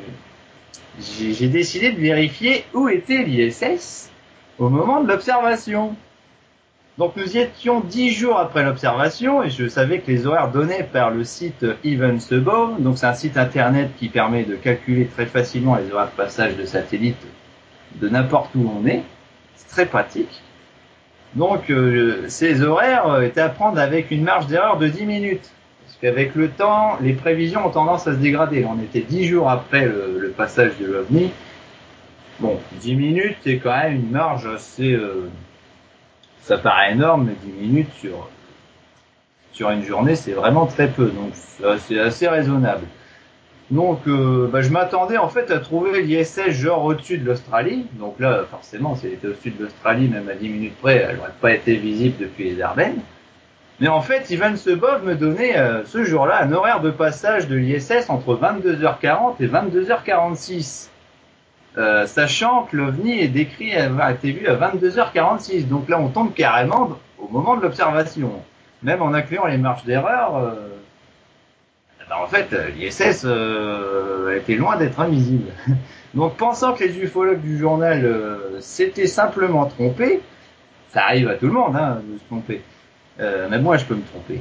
décidé 1.49 1.93
de 1.93 2.01
vérifier 2.01 2.65
où 2.73 2.89
était 2.89 3.25
l'ISS 3.25 4.11
au 4.59 4.69
moment 4.69 5.03
de 5.03 5.09
l'observation. 5.09 5.97
Donc 6.99 7.17
nous 7.17 7.37
y 7.37 7.39
étions 7.39 7.81
dix 7.81 8.11
jours 8.11 8.39
après 8.39 8.63
l'observation 8.63 9.43
et 9.43 9.49
je 9.49 9.67
savais 9.67 10.01
que 10.01 10.11
les 10.11 10.27
horaires 10.27 10.51
donnés 10.51 10.83
par 10.83 11.11
le 11.11 11.25
site 11.25 11.65
Events 11.85 12.79
donc 12.79 12.99
c'est 12.99 13.07
un 13.07 13.15
site 13.15 13.39
internet 13.39 13.91
qui 13.99 14.09
permet 14.09 14.45
de 14.45 14.57
calculer 14.57 15.07
très 15.07 15.25
facilement 15.25 15.77
les 15.77 15.91
horaires 15.91 16.11
de 16.11 16.17
passage 16.17 16.57
de 16.57 16.67
satellites 16.67 17.27
de 18.01 18.09
n'importe 18.09 18.55
où 18.55 18.71
on 18.79 18.87
est, 18.87 19.03
c'est 19.57 19.69
très 19.69 19.87
pratique. 19.87 20.43
Donc 21.35 21.71
euh, 21.71 22.25
ces 22.29 22.63
horaires 22.63 23.23
étaient 23.23 23.41
à 23.41 23.49
prendre 23.49 23.79
avec 23.79 24.11
une 24.11 24.23
marge 24.23 24.47
d'erreur 24.47 24.79
de 24.79 24.89
10 24.89 25.07
minutes. 25.07 25.51
Parce 25.85 25.99
qu'avec 26.01 26.35
le 26.35 26.51
temps, 26.51 26.97
les 27.01 27.13
prévisions 27.13 27.67
ont 27.67 27.71
tendance 27.71 28.07
à 28.07 28.13
se 28.13 28.19
dégrader. 28.19 28.67
On 28.69 28.81
était 28.83 29.01
dix 29.01 29.27
jours 29.27 29.51
après 29.51 29.87
le, 29.87 30.19
le 30.19 30.29
passage 30.31 30.73
de 30.79 30.87
l'OVNI 30.87 31.31
Bon, 32.41 32.59
10 32.81 32.97
minutes, 32.97 33.37
c'est 33.45 33.59
quand 33.59 33.77
même 33.77 33.95
une 33.95 34.11
marge 34.11 34.47
assez... 34.47 34.93
Euh, 34.93 35.31
ça 36.43 36.59
paraît 36.59 36.93
énorme, 36.93 37.27
mais 37.27 37.35
10 37.43 37.67
minutes 37.69 37.93
sur, 38.01 38.29
sur 39.53 39.71
une 39.71 39.85
journée, 39.85 40.17
c'est 40.17 40.33
vraiment 40.33 40.67
très 40.67 40.89
peu. 40.89 41.07
Donc, 41.07 41.33
c'est 41.79 41.99
assez 41.99 42.29
raisonnable. 42.29 42.87
Donc, 43.71 44.01
euh, 44.07 44.49
bah, 44.53 44.61
je 44.61 44.69
m'attendais 44.69 45.17
en 45.17 45.29
fait 45.29 45.51
à 45.51 45.59
trouver 45.59 46.03
l'ISS 46.03 46.51
genre 46.51 46.85
au-dessus 46.85 47.17
de 47.17 47.25
l'Australie. 47.25 47.87
Donc 47.95 48.21
là, 48.21 48.45
forcément, 48.51 48.97
si 48.97 49.07
elle 49.07 49.15
était 49.15 49.29
au-dessus 49.29 49.51
de 49.51 49.63
l'Australie, 49.65 50.09
même 50.09 50.29
à 50.29 50.35
10 50.35 50.49
minutes 50.49 50.77
près, 50.77 50.97
elle 50.97 51.17
n'aurait 51.17 51.31
pas 51.41 51.53
été 51.53 51.77
visible 51.77 52.17
depuis 52.21 52.51
les 52.51 52.61
Ardennes. 52.61 53.01
Mais 53.81 53.89
en 53.89 54.03
fait, 54.03 54.29
Ivan 54.31 54.57
Sebov 54.57 55.05
me 55.05 55.15
donnait 55.15 55.57
euh, 55.57 55.85
ce 55.87 56.05
jour-là 56.05 56.43
un 56.43 56.53
horaire 56.53 56.81
de 56.81 56.91
passage 56.91 57.49
de 57.49 57.57
l'ISS 57.57 58.11
entre 58.11 58.35
22h40 58.35 59.37
et 59.41 59.47
22h46. 59.47 60.89
Euh, 61.79 62.07
sachant 62.07 62.65
que 62.65 62.77
l'OVNI 62.77 63.21
est 63.21 63.29
décrit, 63.29 63.75
a 63.75 64.13
été 64.13 64.33
vu 64.33 64.47
à 64.47 64.57
22h46. 64.57 65.69
Donc 65.69 65.89
là, 65.89 65.99
on 65.99 66.09
tombe 66.09 66.35
carrément 66.35 66.99
au 67.19 67.29
moment 67.29 67.57
de 67.57 67.63
l'observation. 67.63 68.31
Même 68.83 69.01
en 69.01 69.15
incluant 69.15 69.47
les 69.47 69.57
marges 69.57 69.85
d'erreur, 69.85 70.37
euh, 70.37 70.55
ben, 72.11 72.17
en 72.23 72.27
fait, 72.27 72.55
l'ISS 72.77 73.23
euh, 73.25 74.37
était 74.37 74.57
loin 74.57 74.77
d'être 74.77 75.01
invisible. 75.01 75.51
Donc 76.15 76.37
pensant 76.37 76.75
que 76.75 76.85
les 76.85 76.99
ufologues 76.99 77.41
du 77.41 77.57
journal 77.57 78.05
euh, 78.05 78.61
s'étaient 78.61 79.07
simplement 79.07 79.65
trompés, 79.65 80.21
ça 80.91 81.05
arrive 81.05 81.29
à 81.29 81.37
tout 81.37 81.47
le 81.47 81.53
monde 81.53 81.75
hein, 81.75 82.01
de 82.07 82.19
se 82.19 82.25
tromper. 82.25 82.61
mais 83.19 83.59
moi, 83.59 83.79
je 83.79 83.87
peux 83.87 83.95
me 83.95 84.03
tromper. 84.03 84.41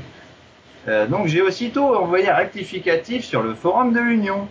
donc 1.07 1.27
j'ai 1.27 1.41
aussitôt 1.41 1.95
envoyé 1.95 2.29
un 2.29 2.35
rectificatif 2.35 3.23
sur 3.23 3.41
le 3.41 3.53
forum 3.53 3.93
de 3.93 4.01
l'Union 4.01 4.49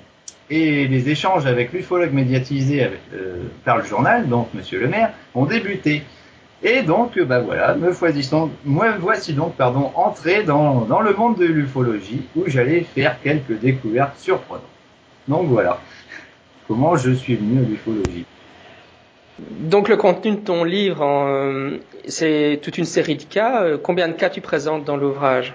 et 0.50 0.88
les 0.88 1.08
échanges 1.08 1.46
avec 1.46 1.72
l'ufologue 1.72 2.12
médiatisé 2.12 2.90
euh, 3.14 3.44
par 3.64 3.78
le 3.78 3.84
journal, 3.84 4.28
donc 4.28 4.48
Monsieur 4.52 4.80
le 4.80 4.88
maire, 4.88 5.10
ont 5.34 5.46
débuté. 5.46 6.02
Et 6.62 6.82
donc, 6.82 7.18
bah 7.18 7.40
voilà, 7.40 7.74
me 7.74 7.90
voici 7.90 8.28
donc, 8.28 8.50
me 8.66 8.98
voici 8.98 9.32
donc 9.32 9.54
pardon, 9.54 9.92
entré 9.94 10.42
dans, 10.42 10.82
dans 10.82 11.00
le 11.00 11.14
monde 11.14 11.38
de 11.38 11.46
l'ufologie 11.46 12.22
où 12.36 12.42
j'allais 12.46 12.80
faire 12.80 13.16
quelques 13.22 13.58
découvertes 13.58 14.18
surprenantes. 14.18 14.64
Donc 15.26 15.46
voilà, 15.46 15.80
comment 16.68 16.96
je 16.96 17.12
suis 17.12 17.36
venu 17.36 17.64
à 17.64 17.68
l'ufologie. 17.68 18.26
Donc 19.60 19.88
le 19.88 19.96
contenu 19.96 20.32
de 20.32 20.40
ton 20.40 20.64
livre, 20.64 21.02
euh, 21.02 21.78
c'est 22.06 22.60
toute 22.62 22.76
une 22.76 22.84
série 22.84 23.16
de 23.16 23.22
cas. 23.22 23.62
Euh, 23.62 23.78
combien 23.82 24.08
de 24.08 24.12
cas 24.12 24.28
tu 24.28 24.42
présentes 24.42 24.84
dans 24.84 24.98
l'ouvrage? 24.98 25.54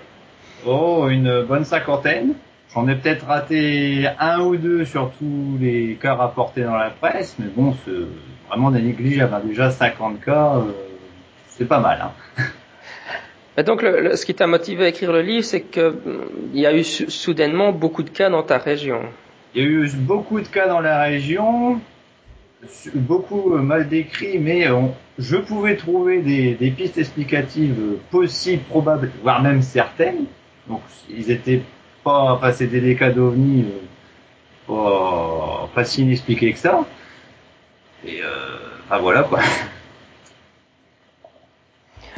Oh, 0.66 1.08
une 1.08 1.44
bonne 1.44 1.66
cinquantaine. 1.66 2.34
J'en 2.76 2.90
ai 2.90 2.96
peut-être 2.96 3.26
raté 3.26 4.06
un 4.20 4.42
ou 4.42 4.58
deux 4.58 4.84
sur 4.84 5.10
tous 5.18 5.58
les 5.62 5.98
cas 6.02 6.14
rapportés 6.14 6.64
dans 6.64 6.76
la 6.76 6.90
presse, 6.90 7.38
mais 7.40 7.46
bon, 7.48 7.74
c'est 7.86 7.92
vraiment 8.50 8.70
négligeable. 8.70 9.34
Hein. 9.34 9.42
Déjà 9.46 9.72
50 9.72 10.20
cas, 10.20 10.58
euh, 10.58 10.72
c'est 11.48 11.70
pas 11.70 11.80
mal. 11.80 12.12
Hein. 12.38 13.64
donc, 13.64 13.80
ce 13.80 14.26
qui 14.26 14.36
t'a 14.36 14.46
motivé 14.46 14.84
à 14.84 14.88
écrire 14.90 15.14
le 15.14 15.22
livre, 15.22 15.46
c'est 15.46 15.62
qu'il 15.62 15.94
y 16.54 16.66
a 16.66 16.76
eu 16.76 16.84
soudainement 16.84 17.72
beaucoup 17.72 18.04
de 18.04 18.10
cas 18.10 18.30
dans 18.30 18.44
ta 18.44 18.58
région. 18.58 19.04
Il 19.54 19.64
y 19.64 19.66
a 19.66 19.70
eu 19.70 19.90
beaucoup 19.96 20.42
de 20.42 20.48
cas 20.48 20.68
dans 20.68 20.82
la 20.82 21.02
région, 21.02 21.80
beaucoup 22.94 23.56
euh, 23.56 23.62
mal 23.62 23.88
décrits, 23.88 24.38
mais 24.38 24.68
je 25.18 25.38
pouvais 25.38 25.78
trouver 25.78 26.22
des, 26.22 26.56
des 26.56 26.72
pistes 26.72 26.98
explicatives 26.98 27.96
possibles, 28.12 28.64
probables, 28.64 29.12
voire 29.24 29.42
même 29.42 29.62
certaines. 29.62 30.26
Donc, 30.68 30.82
ils 31.10 31.32
étaient 31.32 31.62
pas, 32.06 32.34
enfin 32.34 32.54
c'était 32.54 32.80
des 32.80 32.96
cas 32.96 33.10
d'OVNI 33.10 33.66
euh, 33.66 33.80
pas, 34.68 35.68
pas 35.74 35.84
si 35.84 36.04
inexpliqués 36.04 36.54
que 36.54 36.60
ça. 36.60 36.86
Et 38.06 38.22
euh, 38.22 38.28
enfin 38.86 39.00
voilà 39.00 39.24
quoi. 39.24 39.40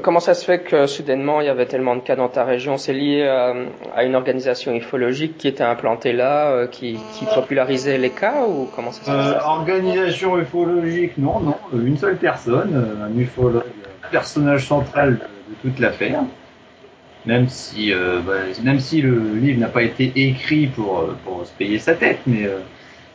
Comment 0.04 0.20
ça 0.20 0.36
se 0.36 0.46
fait 0.46 0.60
que 0.60 0.86
soudainement 0.86 1.42
il 1.42 1.48
y 1.48 1.50
avait 1.50 1.66
tellement 1.66 1.96
de 1.96 2.02
cas 2.02 2.16
dans 2.16 2.28
ta 2.30 2.44
région? 2.44 2.78
C'est 2.78 2.94
lié 2.94 3.24
à, 3.24 4.04
une 4.04 4.14
organisation 4.14 4.76
ufologique 4.76 5.40
qui 5.40 5.48
était 5.48 5.64
implantée 5.64 6.14
là, 6.14 6.52
euh, 6.52 6.68
qui, 6.68 7.00
qui, 7.14 7.26
popularisait 7.26 7.98
les 7.98 8.12
cas 8.12 8.46
ou 8.48 8.70
comment 8.76 8.92
ça 8.92 9.04
se 9.04 9.10
euh, 9.10 9.40
Organisation 9.44 10.38
ufologique, 10.38 11.18
non, 11.18 11.40
non, 11.40 11.58
une 11.74 11.98
seule 11.98 12.18
personne, 12.18 13.00
un 13.02 13.18
ufologue, 13.18 13.64
personnage 14.12 14.68
central 14.68 15.14
de, 15.14 15.18
de 15.18 15.56
toute 15.64 15.80
l'affaire. 15.80 16.22
Même 17.28 17.50
si, 17.50 17.92
euh, 17.94 18.22
bah, 18.26 18.34
même 18.64 18.80
si 18.80 19.02
le 19.02 19.36
livre 19.36 19.60
n'a 19.60 19.68
pas 19.68 19.84
été 19.84 20.12
écrit 20.16 20.68
pour, 20.68 21.00
euh, 21.00 21.18
pour 21.26 21.46
se 21.46 21.52
payer 21.52 21.78
sa 21.78 21.94
tête, 21.94 22.20
mais 22.26 22.46
euh, 22.46 22.60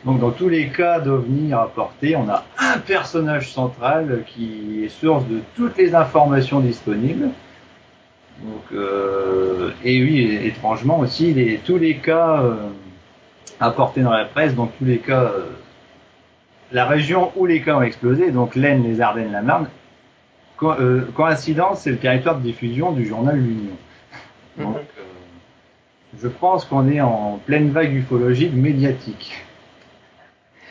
donc 0.05 0.19
dans 0.19 0.29
tous 0.31 0.49
les 0.49 0.67
cas 0.69 0.99
d'OVNI 0.99 1.53
rapportés, 1.53 2.15
on 2.15 2.29
a 2.29 2.45
un 2.59 2.77
personnage 2.77 3.51
central 3.51 4.23
qui 4.27 4.83
est 4.85 4.89
source 4.89 5.25
de 5.27 5.39
toutes 5.55 5.77
les 5.77 5.95
informations 5.95 6.59
disponibles. 6.59 7.29
Donc, 8.41 8.79
et 9.85 10.01
oui, 10.03 10.39
étrangement 10.43 10.99
aussi, 10.99 11.33
tous 11.65 11.77
les 11.77 11.95
cas 11.97 12.43
apportés 13.61 14.01
dans 14.01 14.11
la 14.11 14.25
presse, 14.25 14.53
donc 14.55 14.71
tous 14.77 14.83
les 14.85 14.97
cas, 14.97 15.31
la 16.73 16.85
région 16.85 17.31
où 17.37 17.45
les 17.45 17.61
cas 17.61 17.77
ont 17.77 17.81
explosé, 17.83 18.31
donc 18.31 18.55
l'Aisne, 18.55 18.83
les 18.83 18.99
Ardennes, 18.99 19.31
la 19.31 19.41
Marne, 19.43 19.67
co- 20.57 20.75
coïncidence, 21.15 21.81
c'est 21.81 21.91
le 21.91 21.97
territoire 21.97 22.37
de 22.37 22.43
diffusion 22.43 22.91
du 22.91 23.05
journal 23.05 23.37
L'Union. 23.37 23.77
Donc, 24.57 24.77
euh, 24.77 25.01
je 26.21 26.27
pense 26.27 26.65
qu'on 26.65 26.87
est 26.89 27.01
en 27.01 27.39
pleine 27.45 27.69
vague 27.71 27.93
ufologique 27.93 28.53
médiatique. 28.53 29.43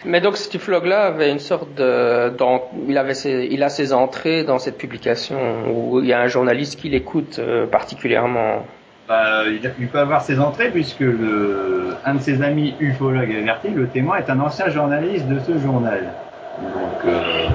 Mais 0.05 0.21
donc 0.21 0.37
cet 0.37 0.53
ufologue-là 0.55 1.03
avait 1.07 1.31
une 1.31 1.39
sorte 1.39 1.75
de, 1.75 2.31
dans- 2.37 2.63
il 2.89 2.99
avait 2.99 3.15
ses, 3.15 3.47
il 3.51 3.63
a 3.63 3.69
ses 3.69 3.93
entrées 3.93 4.43
dans 4.43 4.59
cette 4.59 4.77
publication 4.77 5.39
où 5.73 6.01
il 6.01 6.07
y 6.07 6.13
a 6.13 6.21
un 6.21 6.27
journaliste 6.27 6.79
qui 6.81 6.89
l'écoute 6.89 7.39
euh, 7.39 7.67
particulièrement. 7.67 8.65
Bah, 9.09 9.43
il, 9.47 9.61
il 9.79 9.89
peut 9.89 9.99
avoir 10.01 10.23
ses 10.23 10.41
entrées 10.41 10.71
puisque 10.71 11.01
le, 11.01 11.95
un 12.05 12.15
de 12.17 12.21
ses 12.21 12.43
amis 12.43 12.75
ufologues 12.81 13.33
avertis, 13.35 13.71
le 13.71 13.87
témoin, 13.89 14.17
est 14.19 14.29
un 14.31 14.41
ancien 14.41 14.69
journaliste 14.71 15.27
de 15.29 15.39
ce 15.41 15.57
journal. 15.59 16.13
Donc, 16.61 17.05
euh, 17.07 17.49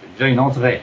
c'est 0.00 0.12
déjà 0.18 0.28
une 0.28 0.40
entrée. 0.40 0.80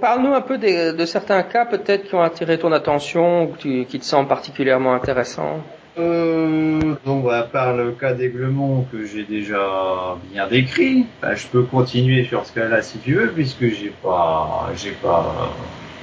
Parle-nous 0.00 0.34
un 0.34 0.40
peu 0.40 0.58
de 0.58 1.04
certains 1.04 1.42
cas 1.42 1.66
peut-être 1.66 2.08
qui 2.08 2.14
ont 2.14 2.22
attiré 2.22 2.58
ton 2.58 2.72
attention 2.72 3.44
ou 3.44 3.46
qui 3.54 3.86
te 3.86 4.04
semblent 4.04 4.28
particulièrement 4.28 4.92
intéressants. 4.92 5.62
Euh, 5.96 6.96
bah, 7.06 7.38
à 7.38 7.42
part 7.44 7.76
le 7.76 7.92
cas 7.92 8.14
d'Aiglemont 8.14 8.84
que 8.90 9.06
j'ai 9.06 9.22
déjà 9.22 10.16
bien 10.32 10.48
décrit, 10.48 11.06
bah, 11.22 11.36
je 11.36 11.46
peux 11.46 11.62
continuer 11.62 12.24
sur 12.24 12.44
ce 12.44 12.52
cas-là 12.52 12.82
si 12.82 12.98
tu 12.98 13.14
veux, 13.14 13.28
puisque 13.28 13.68
j'ai 13.68 13.92
pas, 14.02 14.70
j'ai 14.76 14.90
pas 14.90 15.54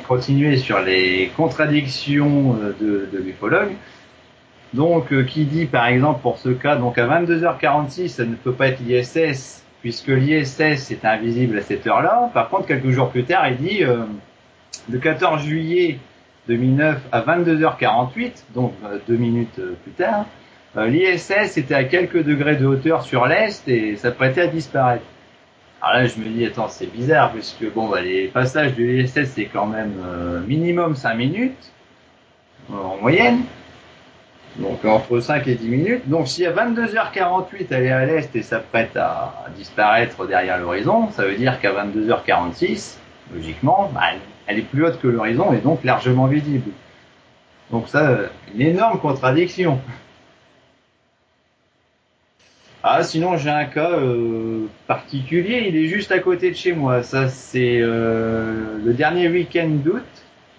continué 0.07 0.55
sur 0.55 0.79
les 0.79 1.29
contradictions 1.35 2.55
euh, 2.61 2.73
de, 2.79 3.09
de 3.11 3.21
l'ufologue. 3.21 3.71
Donc, 4.73 5.11
euh, 5.11 5.23
qui 5.23 5.43
dit 5.43 5.65
par 5.65 5.87
exemple 5.87 6.21
pour 6.21 6.37
ce 6.37 6.49
cas, 6.49 6.77
donc 6.77 6.97
à 6.97 7.05
22h46, 7.05 8.07
ça 8.07 8.23
ne 8.23 8.35
peut 8.35 8.53
pas 8.53 8.67
être 8.69 8.79
l'ISS, 8.79 9.60
puisque 9.81 10.07
l'ISS 10.07 10.91
est 10.91 11.05
invisible 11.05 11.57
à 11.57 11.61
cette 11.61 11.85
heure-là. 11.87 12.29
Par 12.33 12.49
contre, 12.49 12.67
quelques 12.67 12.89
jours 12.89 13.09
plus 13.09 13.23
tard, 13.23 13.47
il 13.49 13.57
dit 13.57 13.83
euh, 13.83 14.05
le 14.89 14.99
14 14.99 15.43
juillet 15.43 15.99
2009 16.47 17.01
à 17.11 17.21
22h48, 17.21 18.31
donc 18.53 18.73
euh, 18.85 18.99
deux 19.07 19.17
minutes 19.17 19.59
euh, 19.59 19.75
plus 19.83 19.91
tard, 19.91 20.25
euh, 20.77 20.87
l'ISS 20.87 21.57
était 21.57 21.75
à 21.75 21.83
quelques 21.83 22.23
degrés 22.23 22.55
de 22.55 22.65
hauteur 22.65 23.03
sur 23.03 23.25
l'est 23.25 23.67
et 23.67 23.97
s'apprêtait 23.97 24.41
à 24.41 24.47
disparaître. 24.47 25.03
Alors 25.81 26.01
là, 26.01 26.07
je 26.07 26.17
me 26.19 26.25
dis, 26.29 26.45
attends, 26.45 26.69
c'est 26.69 26.85
bizarre, 26.85 27.31
puisque 27.33 27.71
bon, 27.73 27.89
bah, 27.89 28.01
les 28.01 28.27
passages 28.27 28.75
de 28.75 28.83
l'ISS, 28.83 29.25
c'est 29.25 29.45
quand 29.45 29.65
même 29.65 29.93
euh, 30.05 30.39
minimum 30.41 30.95
5 30.95 31.15
minutes, 31.15 31.71
euh, 32.71 32.75
en 32.75 32.97
moyenne. 32.97 33.41
Donc 34.57 34.83
entre 34.85 35.19
5 35.19 35.47
et 35.47 35.55
10 35.55 35.69
minutes. 35.69 36.09
Donc 36.09 36.27
si 36.27 36.45
à 36.45 36.51
22h48 36.51 37.67
elle 37.71 37.83
est 37.85 37.91
à 37.91 38.05
l'est 38.05 38.35
et 38.35 38.43
s'apprête 38.43 38.95
à 38.97 39.45
disparaître 39.55 40.27
derrière 40.27 40.59
l'horizon, 40.59 41.09
ça 41.11 41.23
veut 41.25 41.35
dire 41.35 41.59
qu'à 41.59 41.71
22h46, 41.71 42.97
logiquement, 43.33 43.89
bah, 43.93 44.01
elle- 44.47 44.59
est 44.59 44.63
plus 44.63 44.85
haute 44.85 44.99
que 44.99 45.07
l'horizon 45.07 45.53
et 45.53 45.59
donc 45.59 45.83
largement 45.85 46.27
visible. 46.27 46.71
Donc 47.71 47.87
ça, 47.87 48.09
euh, 48.09 48.27
une 48.53 48.61
énorme 48.61 48.99
contradiction. 48.99 49.79
Ah, 52.83 53.03
sinon 53.03 53.37
j'ai 53.37 53.51
un 53.51 53.65
cas 53.65 53.91
euh, 53.91 54.65
particulier, 54.87 55.65
il 55.69 55.75
est 55.77 55.85
juste 55.87 56.11
à 56.11 56.17
côté 56.17 56.49
de 56.49 56.55
chez 56.55 56.73
moi. 56.73 57.03
Ça, 57.03 57.29
c'est 57.29 57.77
euh, 57.79 58.79
le 58.83 58.93
dernier 58.93 59.29
week-end 59.29 59.69
d'août 59.69 60.01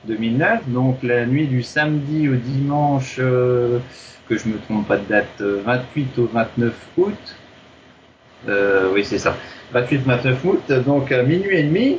2009, 0.06 0.68
donc 0.68 1.02
la 1.02 1.26
nuit 1.26 1.46
du 1.46 1.62
samedi 1.62 2.28
au 2.28 2.34
dimanche, 2.34 3.16
euh, 3.18 3.78
que 4.28 4.36
je 4.36 4.48
me 4.48 4.58
trompe 4.58 4.86
pas 4.86 4.96
de 4.96 5.04
date, 5.04 5.40
euh, 5.40 5.62
28 5.64 6.18
au 6.18 6.26
29 6.26 6.72
août. 6.98 7.36
Euh, 8.48 8.90
oui, 8.92 9.04
c'est 9.04 9.18
ça. 9.18 9.36
28-29 9.74 10.34
août, 10.44 10.72
donc 10.84 11.12
à 11.12 11.22
minuit 11.22 11.56
et 11.56 11.62
demi, 11.62 11.98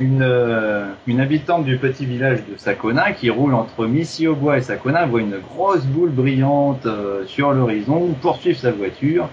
une, 0.00 0.22
euh, 0.22 0.86
habitante 1.18 1.64
du 1.64 1.76
petit 1.76 2.06
village 2.06 2.38
de 2.50 2.56
Saconin 2.56 3.12
qui 3.12 3.30
roule 3.30 3.54
entre 3.54 3.86
Missy-au-Bois 3.86 4.58
et 4.58 4.62
Saconin 4.62 5.06
voit 5.06 5.20
une 5.20 5.38
grosse 5.38 5.84
boule 5.84 6.10
brillante 6.10 6.86
euh, 6.86 7.24
sur 7.26 7.52
l'horizon, 7.52 8.14
poursuivre 8.20 8.58
sa 8.58 8.70
voiture. 8.70 9.28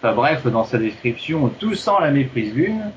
Enfin 0.00 0.14
bref, 0.14 0.46
dans 0.46 0.64
sa 0.64 0.78
description, 0.78 1.50
tout 1.58 1.74
sent 1.74 1.90
la 2.00 2.10
méprise 2.10 2.54
lune. 2.54 2.90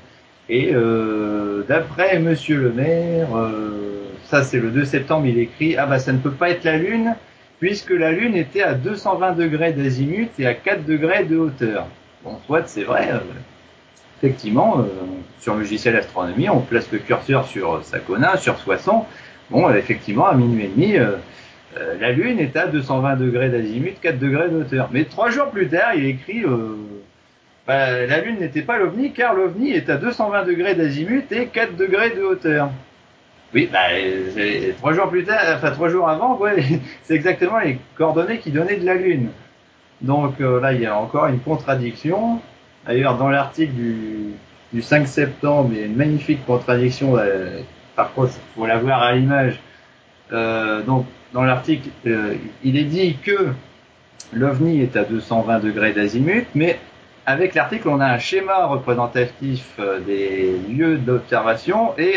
Et 0.48 0.72
euh, 0.74 1.62
d'après 1.68 2.18
Monsieur 2.18 2.56
le 2.56 2.72
maire, 2.72 3.28
euh, 3.36 3.89
ça 4.30 4.44
c'est 4.44 4.58
le 4.58 4.70
2 4.70 4.84
septembre, 4.84 5.26
il 5.26 5.38
écrit 5.38 5.76
ah 5.76 5.86
bah 5.86 5.98
ça 5.98 6.12
ne 6.12 6.18
peut 6.18 6.30
pas 6.30 6.50
être 6.50 6.64
la 6.64 6.78
lune 6.78 7.14
puisque 7.58 7.90
la 7.90 8.12
lune 8.12 8.36
était 8.36 8.62
à 8.62 8.74
220 8.74 9.32
degrés 9.32 9.72
d'azimut 9.72 10.30
et 10.38 10.46
à 10.46 10.54
4 10.54 10.84
degrés 10.86 11.24
de 11.24 11.36
hauteur. 11.36 11.86
Bon, 12.24 12.38
soit 12.46 12.66
c'est 12.66 12.84
vrai. 12.84 13.10
euh, 13.12 13.18
effectivement, 14.22 14.78
euh, 14.78 14.84
sur 15.40 15.54
le 15.54 15.60
logiciel 15.60 15.96
astronomie, 15.96 16.48
on 16.48 16.60
place 16.60 16.90
le 16.92 16.98
curseur 16.98 17.46
sur 17.46 17.84
Sakona, 17.84 18.36
sur 18.36 18.58
Soissons. 18.58 19.04
Bon, 19.50 19.68
euh, 19.68 19.74
effectivement, 19.74 20.26
à 20.26 20.34
minuit 20.34 20.64
et 20.64 20.68
demi, 20.68 20.96
euh, 20.96 21.16
euh, 21.78 21.94
la 22.00 22.12
Lune 22.12 22.38
est 22.38 22.56
à 22.56 22.66
220 22.66 23.16
degrés 23.16 23.48
d'azimut, 23.48 23.98
4 24.00 24.18
degrés 24.18 24.48
de 24.48 24.56
hauteur. 24.56 24.88
Mais 24.92 25.04
trois 25.04 25.30
jours 25.30 25.50
plus 25.50 25.68
tard, 25.68 25.94
il 25.94 26.04
écrit 26.06 26.44
euh, 26.44 26.76
bah, 27.66 28.06
la 28.06 28.20
Lune 28.20 28.38
n'était 28.40 28.62
pas 28.62 28.78
l'OVNI 28.78 29.12
car 29.12 29.34
l'OVNI 29.34 29.72
est 29.72 29.88
à 29.90 29.96
220 29.96 30.44
degrés 30.44 30.74
d'azimut 30.74 31.30
et 31.32 31.46
4 31.46 31.76
degrés 31.76 32.10
de 32.10 32.22
hauteur. 32.22 32.70
Oui, 33.52 33.68
bah, 33.72 33.88
trois 34.78 34.92
jours 34.92 35.08
plus 35.08 35.24
tard, 35.24 35.40
enfin 35.56 35.72
trois 35.72 35.88
jours 35.88 36.08
avant, 36.08 36.38
c'est 37.02 37.14
exactement 37.14 37.58
les 37.58 37.78
coordonnées 37.96 38.38
qui 38.38 38.52
donnaient 38.52 38.76
de 38.76 38.86
la 38.86 38.94
Lune. 38.94 39.30
Donc 40.00 40.40
euh, 40.40 40.60
là, 40.60 40.72
il 40.72 40.80
y 40.80 40.86
a 40.86 40.96
encore 40.96 41.26
une 41.26 41.40
contradiction. 41.40 42.40
D'ailleurs, 42.86 43.16
dans 43.18 43.28
l'article 43.28 43.72
du, 43.72 44.34
du 44.72 44.82
5 44.82 45.06
septembre, 45.06 45.70
il 45.72 45.80
y 45.80 45.82
a 45.82 45.86
une 45.86 45.96
magnifique 45.96 46.46
contradiction. 46.46 47.16
euh, 47.18 47.60
par 47.96 48.12
contre, 48.12 48.32
faut 48.54 48.66
la 48.66 48.78
voir 48.78 49.02
à 49.02 49.12
l'image. 49.14 49.58
Euh, 50.32 50.82
donc, 50.82 51.06
dans 51.32 51.42
l'article, 51.42 51.88
il 52.64 52.76
est 52.76 52.84
dit 52.84 53.16
que 53.22 53.48
l'OVNI 54.32 54.82
est 54.82 54.96
à 54.96 55.04
220 55.04 55.58
degrés 55.58 55.92
d'azimut, 55.92 56.46
mais 56.54 56.78
avec 57.26 57.54
l'article, 57.54 57.88
on 57.88 58.00
a 58.00 58.06
un 58.06 58.18
schéma 58.18 58.66
représentatif 58.66 59.78
des 60.06 60.56
lieux 60.68 60.98
d'observation 60.98 61.92
et 61.98 62.16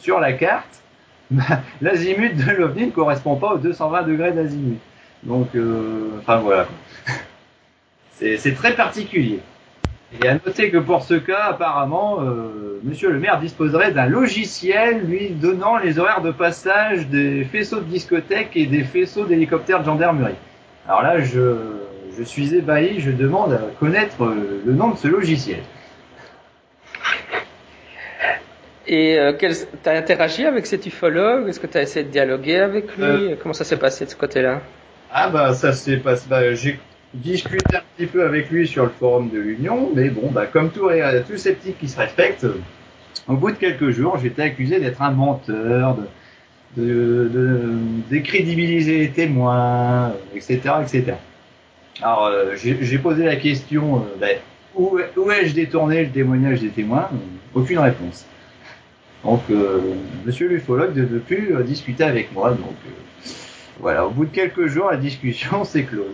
sur 0.00 0.20
la 0.20 0.32
carte, 0.32 0.82
bah, 1.30 1.44
l'azimut 1.80 2.36
de 2.36 2.50
l'OVNI 2.52 2.86
ne 2.86 2.90
correspond 2.90 3.36
pas 3.36 3.54
aux 3.54 3.58
220 3.58 4.02
degrés 4.02 4.32
d'azimut. 4.32 4.78
Donc, 5.22 5.48
euh, 5.54 6.10
enfin 6.20 6.38
voilà. 6.38 6.66
C'est 8.14 8.54
très 8.54 8.74
particulier. 8.74 9.40
Et 10.20 10.26
à 10.26 10.34
noter 10.34 10.70
que 10.70 10.78
pour 10.78 11.02
ce 11.02 11.14
cas, 11.14 11.44
apparemment, 11.50 12.18
euh, 12.20 12.68
Monsieur 12.84 13.10
le 13.10 13.18
maire 13.18 13.40
disposerait 13.40 13.90
d'un 13.90 14.06
logiciel 14.06 15.04
lui 15.04 15.30
donnant 15.30 15.78
les 15.78 15.98
horaires 15.98 16.22
de 16.22 16.30
passage 16.30 17.08
des 17.08 17.44
faisceaux 17.44 17.80
de 17.80 17.84
discothèque 17.84 18.50
et 18.54 18.66
des 18.66 18.84
faisceaux 18.84 19.24
d'hélicoptères 19.24 19.80
de 19.80 19.84
gendarmerie. 19.84 20.36
Alors 20.86 21.02
là, 21.02 21.20
je, 21.20 21.56
je 22.16 22.22
suis 22.22 22.54
ébahi, 22.54 23.00
je 23.00 23.10
demande 23.10 23.52
à 23.54 23.60
connaître 23.80 24.22
euh, 24.22 24.62
le 24.64 24.72
nom 24.72 24.90
de 24.90 24.96
ce 24.96 25.08
logiciel. 25.08 25.60
Et 28.88 29.18
euh, 29.18 29.34
quel- 29.38 29.54
t'as 29.82 29.96
interagi 29.96 30.44
avec 30.46 30.66
cet 30.66 30.86
ufologue 30.86 31.48
Est-ce 31.48 31.60
que 31.60 31.66
t'as 31.66 31.82
essayé 31.82 32.04
de 32.06 32.10
dialoguer 32.10 32.56
avec 32.56 32.96
lui? 32.96 33.04
Euh. 33.04 33.36
Comment 33.36 33.52
ça 33.54 33.64
s'est 33.64 33.78
passé 33.78 34.04
de 34.06 34.10
ce 34.10 34.16
côté-là? 34.16 34.62
Ah 35.10 35.28
bah 35.30 35.54
ça 35.54 35.72
s'est 35.72 35.98
passé. 35.98 36.26
Bah, 36.28 36.54
j'ai 36.54 36.78
discuté 37.14 37.76
un 37.76 37.82
petit 37.96 38.06
peu 38.06 38.24
avec 38.24 38.50
lui 38.50 38.66
sur 38.66 38.84
le 38.84 38.90
forum 38.90 39.30
de 39.30 39.38
l'Union, 39.38 39.90
mais 39.94 40.10
bon, 40.10 40.30
bah 40.30 40.46
comme 40.46 40.70
tout, 40.70 40.88
euh, 40.88 41.22
tout 41.26 41.36
sceptique 41.36 41.78
qui 41.78 41.88
se 41.88 41.98
respecte, 41.98 42.44
euh, 42.44 42.60
au 43.28 43.36
bout 43.36 43.50
de 43.52 43.56
quelques 43.56 43.90
jours, 43.90 44.18
j'étais 44.18 44.42
accusé 44.42 44.80
d'être 44.80 45.02
un 45.02 45.10
menteur, 45.12 45.96
de, 45.96 46.82
de, 46.82 47.28
de 47.28 47.74
décrédibiliser 48.10 48.98
les 48.98 49.12
témoins, 49.12 50.14
etc., 50.34 50.82
etc. 50.82 51.18
Alors 52.02 52.26
euh, 52.26 52.54
j'ai 52.56 52.98
posé 52.98 53.24
la 53.24 53.36
question, 53.36 53.98
euh, 54.04 54.16
bah, 54.20 54.26
où, 54.74 54.98
où 55.16 55.30
ai-je 55.32 55.54
détourné 55.54 56.04
le 56.04 56.10
témoignage 56.12 56.60
des 56.60 56.70
témoins? 56.70 57.10
Aucune 57.54 57.78
réponse. 57.78 58.26
Donc, 59.24 59.42
euh, 59.50 59.80
Monsieur 60.24 60.48
l'ufologue 60.48 60.96
ne 60.96 61.04
veut 61.04 61.18
plus 61.18 61.54
euh, 61.54 61.62
discuter 61.62 62.04
avec 62.04 62.32
moi, 62.32 62.50
donc. 62.50 62.74
euh, 62.86 63.30
voilà, 63.80 64.06
au 64.06 64.10
bout 64.10 64.24
de 64.24 64.34
quelques 64.34 64.66
jours, 64.66 64.90
la 64.90 64.96
discussion 64.96 65.64
s'est 65.64 65.84
close. 65.84 66.06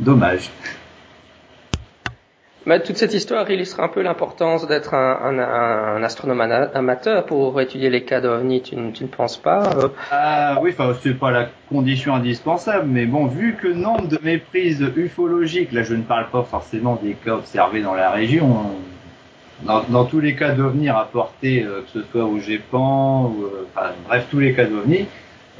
Dommage. 0.00 0.50
Mais 2.66 2.82
toute 2.82 2.98
cette 2.98 3.14
histoire 3.14 3.50
illustre 3.50 3.80
un 3.80 3.88
peu 3.88 4.02
l'importance 4.02 4.66
d'être 4.66 4.92
un, 4.92 5.18
un, 5.22 5.38
un, 5.38 6.02
astronome 6.02 6.40
amateur 6.42 7.24
pour 7.24 7.58
étudier 7.62 7.88
les 7.88 8.04
cas 8.04 8.20
d'OVNI, 8.20 8.60
tu, 8.60 8.76
tu, 8.92 9.04
ne 9.04 9.08
penses 9.08 9.38
pas 9.38 9.70
euh? 9.78 9.88
Ah 10.10 10.58
oui, 10.60 10.74
enfin 10.74 10.92
c'est 11.02 11.14
pas 11.14 11.30
la 11.30 11.48
condition 11.70 12.14
indispensable, 12.14 12.86
mais 12.86 13.06
bon, 13.06 13.26
vu 13.26 13.56
que 13.60 13.68
nombre 13.68 14.06
de 14.08 14.18
méprises 14.22 14.84
ufologiques, 14.96 15.72
là 15.72 15.82
je 15.82 15.94
ne 15.94 16.02
parle 16.02 16.28
pas 16.28 16.42
forcément 16.42 17.00
des 17.02 17.14
cas 17.14 17.36
observés 17.36 17.80
dans 17.80 17.94
la 17.94 18.10
région. 18.10 18.66
Dans, 19.62 20.04
tous 20.04 20.20
les 20.20 20.34
cas 20.34 20.52
d'OVNI 20.52 20.90
rapportés, 20.90 21.64
euh, 21.64 21.82
que 21.82 22.00
ce 22.00 22.06
soit 22.10 22.24
au 22.24 22.38
GEPAN, 22.38 23.32
ou, 23.36 23.44
euh, 23.44 23.66
enfin, 23.74 23.90
bref, 24.06 24.26
tous 24.30 24.38
les 24.38 24.54
cas 24.54 24.64
d'OVNI, 24.64 25.06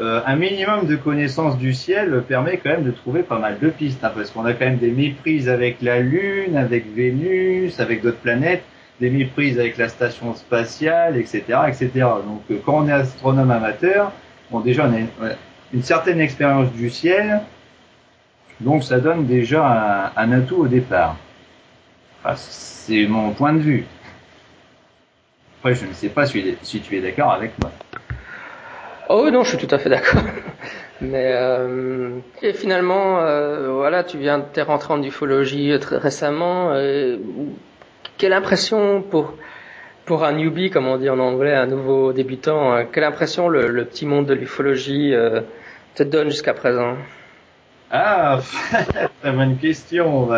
euh, 0.01 0.21
un 0.25 0.37
minimum 0.37 0.87
de 0.87 0.95
connaissance 0.95 1.59
du 1.59 1.75
ciel 1.75 2.23
permet 2.29 2.59
quand 2.59 2.71
même 2.71 2.85
de 2.85 2.93
trouver 2.93 3.25
pas 3.25 3.41
mal 3.41 3.59
de 3.59 3.69
pistes, 3.69 4.05
hein, 4.05 4.13
parce 4.15 4.31
qu'on 4.31 4.45
a 4.45 4.53
quand 4.53 4.67
même 4.67 4.79
des 4.79 4.93
méprises 4.93 5.49
avec 5.49 5.83
la 5.83 5.99
Lune, 5.99 6.57
avec 6.57 6.95
Vénus, 6.95 7.81
avec 7.81 8.03
d'autres 8.03 8.19
planètes, 8.19 8.63
des 9.01 9.11
méprises 9.11 9.59
avec 9.59 9.77
la 9.77 9.89
station 9.89 10.35
spatiale, 10.37 11.17
etc., 11.17 11.43
etc. 11.67 11.91
Donc 12.25 12.43
euh, 12.51 12.61
quand 12.65 12.85
on 12.85 12.89
est 12.89 12.93
astronome 12.93 13.51
amateur, 13.51 14.13
bon 14.53 14.61
déjà 14.61 14.89
on 14.89 14.95
a 14.95 15.33
une, 15.73 15.83
certaine 15.83 16.21
expérience 16.21 16.71
du 16.73 16.91
ciel, 16.91 17.41
donc 18.61 18.85
ça 18.85 19.01
donne 19.01 19.27
déjà 19.27 20.13
un, 20.17 20.31
atout 20.33 20.63
au 20.63 20.69
départ. 20.69 21.17
Enfin, 22.29 22.37
c'est 22.37 23.07
mon 23.07 23.33
point 23.33 23.55
de 23.55 23.61
vue. 23.61 23.87
Après, 25.61 25.75
je 25.75 25.87
ne 25.87 25.93
sais 25.95 26.11
pas 26.11 26.27
si, 26.27 26.59
si 26.63 26.81
tu 26.81 26.97
es 26.97 27.01
d'accord 27.01 27.33
avec 27.33 27.53
moi. 27.59 27.71
Oh 29.09 29.31
non, 29.31 29.45
je 29.45 29.57
suis 29.57 29.67
tout 29.67 29.75
à 29.75 29.79
fait 29.79 29.89
d'accord. 29.89 30.21
Mais 31.01 31.33
euh, 31.33 32.19
et 32.43 32.53
finalement, 32.53 33.21
euh, 33.21 33.71
voilà, 33.73 34.05
tu 34.05 34.19
viens, 34.19 34.41
t'es 34.41 34.61
rentré 34.61 34.93
en 34.93 35.03
ufologie 35.03 35.73
très 35.81 35.97
récemment. 35.97 36.73
Euh, 36.73 37.17
quelle 38.19 38.35
impression 38.35 39.01
pour 39.01 39.35
pour 40.05 40.25
un 40.25 40.33
newbie, 40.33 40.71
comme 40.71 40.87
on 40.87 40.99
dit 40.99 41.09
en 41.09 41.19
anglais, 41.19 41.55
un 41.55 41.67
nouveau 41.67 42.13
débutant, 42.13 42.75
euh, 42.75 42.85
quelle 42.93 43.05
impression 43.05 43.49
le, 43.49 43.69
le, 43.69 43.85
petit 43.87 44.05
monde 44.05 44.27
de 44.27 44.35
l'ufologie 44.35 45.15
euh, 45.15 45.41
te 45.95 46.03
donne 46.03 46.29
jusqu'à 46.29 46.53
présent? 46.53 46.97
Ah, 47.91 48.41
très 49.23 49.33
bonne 49.33 49.57
question. 49.57 50.29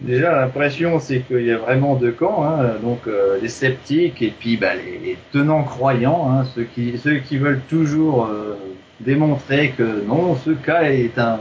Déjà, 0.00 0.32
l'impression, 0.40 0.98
c'est 0.98 1.20
qu'il 1.20 1.44
y 1.46 1.52
a 1.52 1.58
vraiment 1.58 1.94
deux 1.94 2.10
camps, 2.10 2.44
hein, 2.44 2.74
donc 2.82 3.06
euh, 3.06 3.38
les 3.40 3.48
sceptiques 3.48 4.22
et 4.22 4.34
puis 4.36 4.56
bah, 4.56 4.74
les, 4.74 5.16
tenants 5.32 5.62
croyants, 5.62 6.30
hein, 6.30 6.44
ceux 6.44 6.64
qui 6.64 7.38
veulent 7.38 7.62
toujours 7.68 8.26
euh, 8.26 8.56
démontrer 9.00 9.70
que 9.70 10.04
non, 10.04 10.34
ce 10.34 10.50
cas 10.50 10.82
est 10.82 11.16
un, 11.18 11.38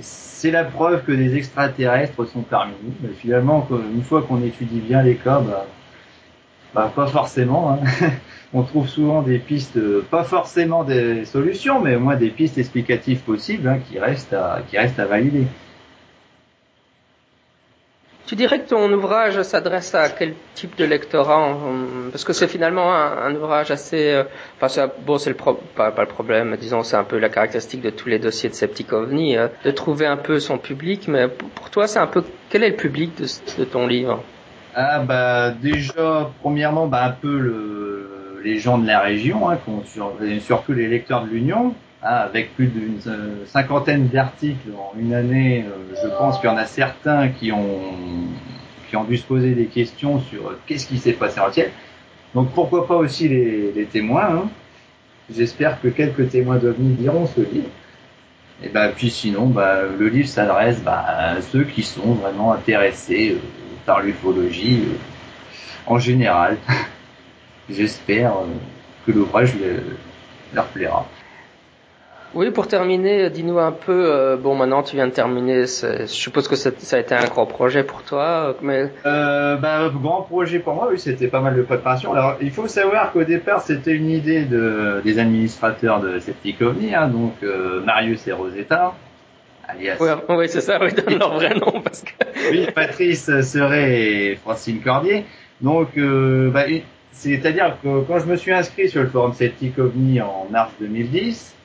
c'est 0.00 0.52
la 0.52 0.62
preuve 0.64 1.04
que 1.04 1.10
des 1.12 1.36
extraterrestres 1.36 2.24
sont 2.28 2.42
parmi 2.42 2.74
nous. 2.82 2.92
Mais 3.02 3.10
finalement, 3.14 3.66
une 3.92 4.02
fois 4.04 4.22
qu'on 4.22 4.42
étudie 4.42 4.80
bien 4.80 5.02
les 5.02 5.16
cas, 5.16 5.40
bah, 5.40 5.66
bah 6.74 6.92
pas 6.94 7.08
forcément. 7.08 7.72
Hein. 7.72 8.10
On 8.52 8.62
trouve 8.62 8.88
souvent 8.88 9.22
des 9.22 9.38
pistes, 9.38 9.78
pas 10.10 10.24
forcément 10.24 10.82
des 10.82 11.24
solutions, 11.24 11.80
mais 11.80 11.94
au 11.94 12.00
moins 12.00 12.16
des 12.16 12.30
pistes 12.30 12.58
explicatives 12.58 13.20
possibles 13.20 13.80
qui 13.88 13.98
restent 14.00 14.34
à 14.34 15.06
valider. 15.06 15.46
Tu 18.30 18.36
dirais 18.36 18.60
que 18.60 18.68
ton 18.68 18.92
ouvrage 18.92 19.42
s'adresse 19.42 19.92
à 19.92 20.08
quel 20.08 20.34
type 20.54 20.78
de 20.78 20.84
lectorat 20.84 21.52
Parce 22.12 22.22
que 22.22 22.32
c'est 22.32 22.46
finalement 22.46 22.94
un, 22.94 23.34
ouvrage 23.34 23.72
assez... 23.72 24.12
Euh, 24.12 24.22
enfin, 24.60 24.88
bon, 25.04 25.18
c'est 25.18 25.34
pas, 25.34 25.92
le 25.98 26.06
problème, 26.06 26.56
disons, 26.56 26.84
c'est 26.84 26.94
un 26.94 27.02
peu 27.02 27.18
la 27.18 27.28
caractéristique 27.28 27.80
de 27.80 27.90
tous 27.90 28.08
les 28.08 28.20
dossiers 28.20 28.48
de 28.48 28.54
Septic 28.54 28.92
OVNI, 28.92 29.36
euh, 29.36 29.48
de 29.64 29.72
trouver 29.72 30.06
un 30.06 30.16
peu 30.16 30.38
son 30.38 30.58
public, 30.58 31.08
mais 31.08 31.26
pour, 31.26 31.70
toi, 31.70 31.88
c'est 31.88 31.98
un 31.98 32.06
peu... 32.06 32.22
Quel 32.50 32.62
est 32.62 32.70
le 32.70 32.76
public 32.76 33.10
de, 33.18 33.64
ton 33.64 33.88
livre? 33.88 34.22
Ah 34.76 35.00
bah 35.00 35.50
déjà, 35.50 36.30
premièrement, 36.40 36.86
bah, 36.86 37.06
un 37.06 37.10
peu 37.10 37.36
le, 37.36 38.40
les 38.44 38.58
gens 38.58 38.78
de 38.78 38.86
la 38.86 39.00
région, 39.00 39.50
hein, 39.50 39.58
surtout 40.38 40.72
les 40.72 40.86
lecteurs 40.86 41.24
de 41.24 41.30
l'Union, 41.30 41.74
avec 42.02 42.54
plus 42.54 42.68
d'une 42.68 42.98
euh, 43.06 43.44
cinquantaine 43.46 44.08
d'articles 44.08 44.70
en 44.74 44.98
une 44.98 45.12
année, 45.12 45.66
euh, 45.66 45.94
je 46.02 46.08
pense 46.08 46.38
qu'il 46.38 46.48
y 46.48 46.52
en 46.52 46.56
a 46.56 46.64
certains 46.64 47.28
qui 47.28 47.52
ont 47.52 47.94
qui 48.88 48.96
ont 48.96 49.04
dû 49.04 49.16
se 49.16 49.24
poser 49.24 49.54
des 49.54 49.66
questions 49.66 50.20
sur 50.20 50.48
euh, 50.48 50.60
qu'est-ce 50.66 50.86
qui 50.86 50.98
s'est 50.98 51.12
passé 51.12 51.40
en 51.40 51.52
ciel. 51.52 51.70
Donc 52.34 52.52
pourquoi 52.52 52.86
pas 52.86 52.96
aussi 52.96 53.28
les, 53.28 53.86
témoins. 53.92 54.34
Hein. 54.34 54.48
J'espère 55.32 55.80
que 55.80 55.88
quelques 55.88 56.30
témoins 56.30 56.56
d'OVNI 56.56 56.94
diront 56.94 57.26
ce 57.26 57.40
livre. 57.40 57.68
Et 58.62 58.68
ben 58.68 58.90
puis 58.94 59.10
sinon, 59.10 59.46
bah, 59.46 59.82
le 59.98 60.08
livre 60.08 60.28
s'adresse 60.28 60.82
bah, 60.82 61.04
à 61.06 61.40
ceux 61.40 61.64
qui 61.64 61.82
sont 61.82 62.14
vraiment 62.14 62.52
intéressés 62.52 63.38
par 63.86 64.00
l'ufologie 64.00 64.84
en 65.86 65.98
général. 65.98 66.56
J'espère 67.70 68.32
que 69.06 69.12
l'ouvrage 69.12 69.54
leur 70.52 70.66
plaira. 70.66 71.06
Oui, 72.32 72.50
pour 72.52 72.68
terminer, 72.68 73.28
dis-nous 73.28 73.58
un 73.58 73.72
peu. 73.72 74.04
Euh, 74.06 74.36
bon, 74.36 74.54
maintenant 74.54 74.84
tu 74.84 74.94
viens 74.94 75.08
de 75.08 75.12
terminer. 75.12 75.62
Je 75.66 76.06
suppose 76.06 76.46
que 76.46 76.54
ça, 76.54 76.70
a 76.92 76.98
été 77.00 77.14
un 77.14 77.24
grand 77.24 77.46
projet 77.46 77.82
pour 77.82 78.02
toi, 78.02 78.54
mais. 78.62 78.92
Euh, 79.04 79.56
bah, 79.56 79.90
grand 79.92 80.22
projet 80.22 80.60
pour 80.60 80.74
moi, 80.74 80.88
oui, 80.90 80.98
c'était 80.98 81.26
pas 81.26 81.40
mal 81.40 81.56
de 81.56 81.62
préparation. 81.62 82.12
Alors, 82.12 82.36
il 82.40 82.52
faut 82.52 82.68
savoir 82.68 83.12
qu'au 83.12 83.24
départ, 83.24 83.62
c'était 83.62 83.94
une 83.94 84.10
idée 84.10 84.44
de, 84.44 85.00
des 85.04 85.18
administrateurs 85.18 86.00
de 86.00 86.20
Septic 86.20 86.62
OVNI, 86.62 86.94
hein, 86.94 87.08
donc 87.08 87.34
euh, 87.42 87.80
Marius 87.84 88.28
et 88.28 88.32
Rosetta. 88.32 88.94
Alias. 89.66 89.98
Oui, 90.28 90.48
c'est 90.48 90.60
ça, 90.60 90.78
oui, 90.80 90.92
donne 90.92 91.18
leur 91.18 91.34
vrai 91.34 91.54
nom 91.54 91.80
parce 91.80 92.02
que. 92.02 92.10
oui, 92.50 92.66
Patrice 92.72 93.40
Serret 93.40 94.02
et 94.02 94.36
Francine 94.36 94.80
Cordier. 94.80 95.24
Donc, 95.60 95.96
euh, 95.98 96.50
bah, 96.50 96.64
c'est-à-dire 97.12 97.76
que 97.82 98.02
quand 98.02 98.20
je 98.20 98.26
me 98.26 98.36
suis 98.36 98.52
inscrit 98.52 98.88
sur 98.88 99.02
le 99.02 99.08
forum 99.08 99.32
Septic 99.32 99.78
OVNI 99.78 100.20
en 100.22 100.46
mars 100.50 100.72
2010 100.80 101.56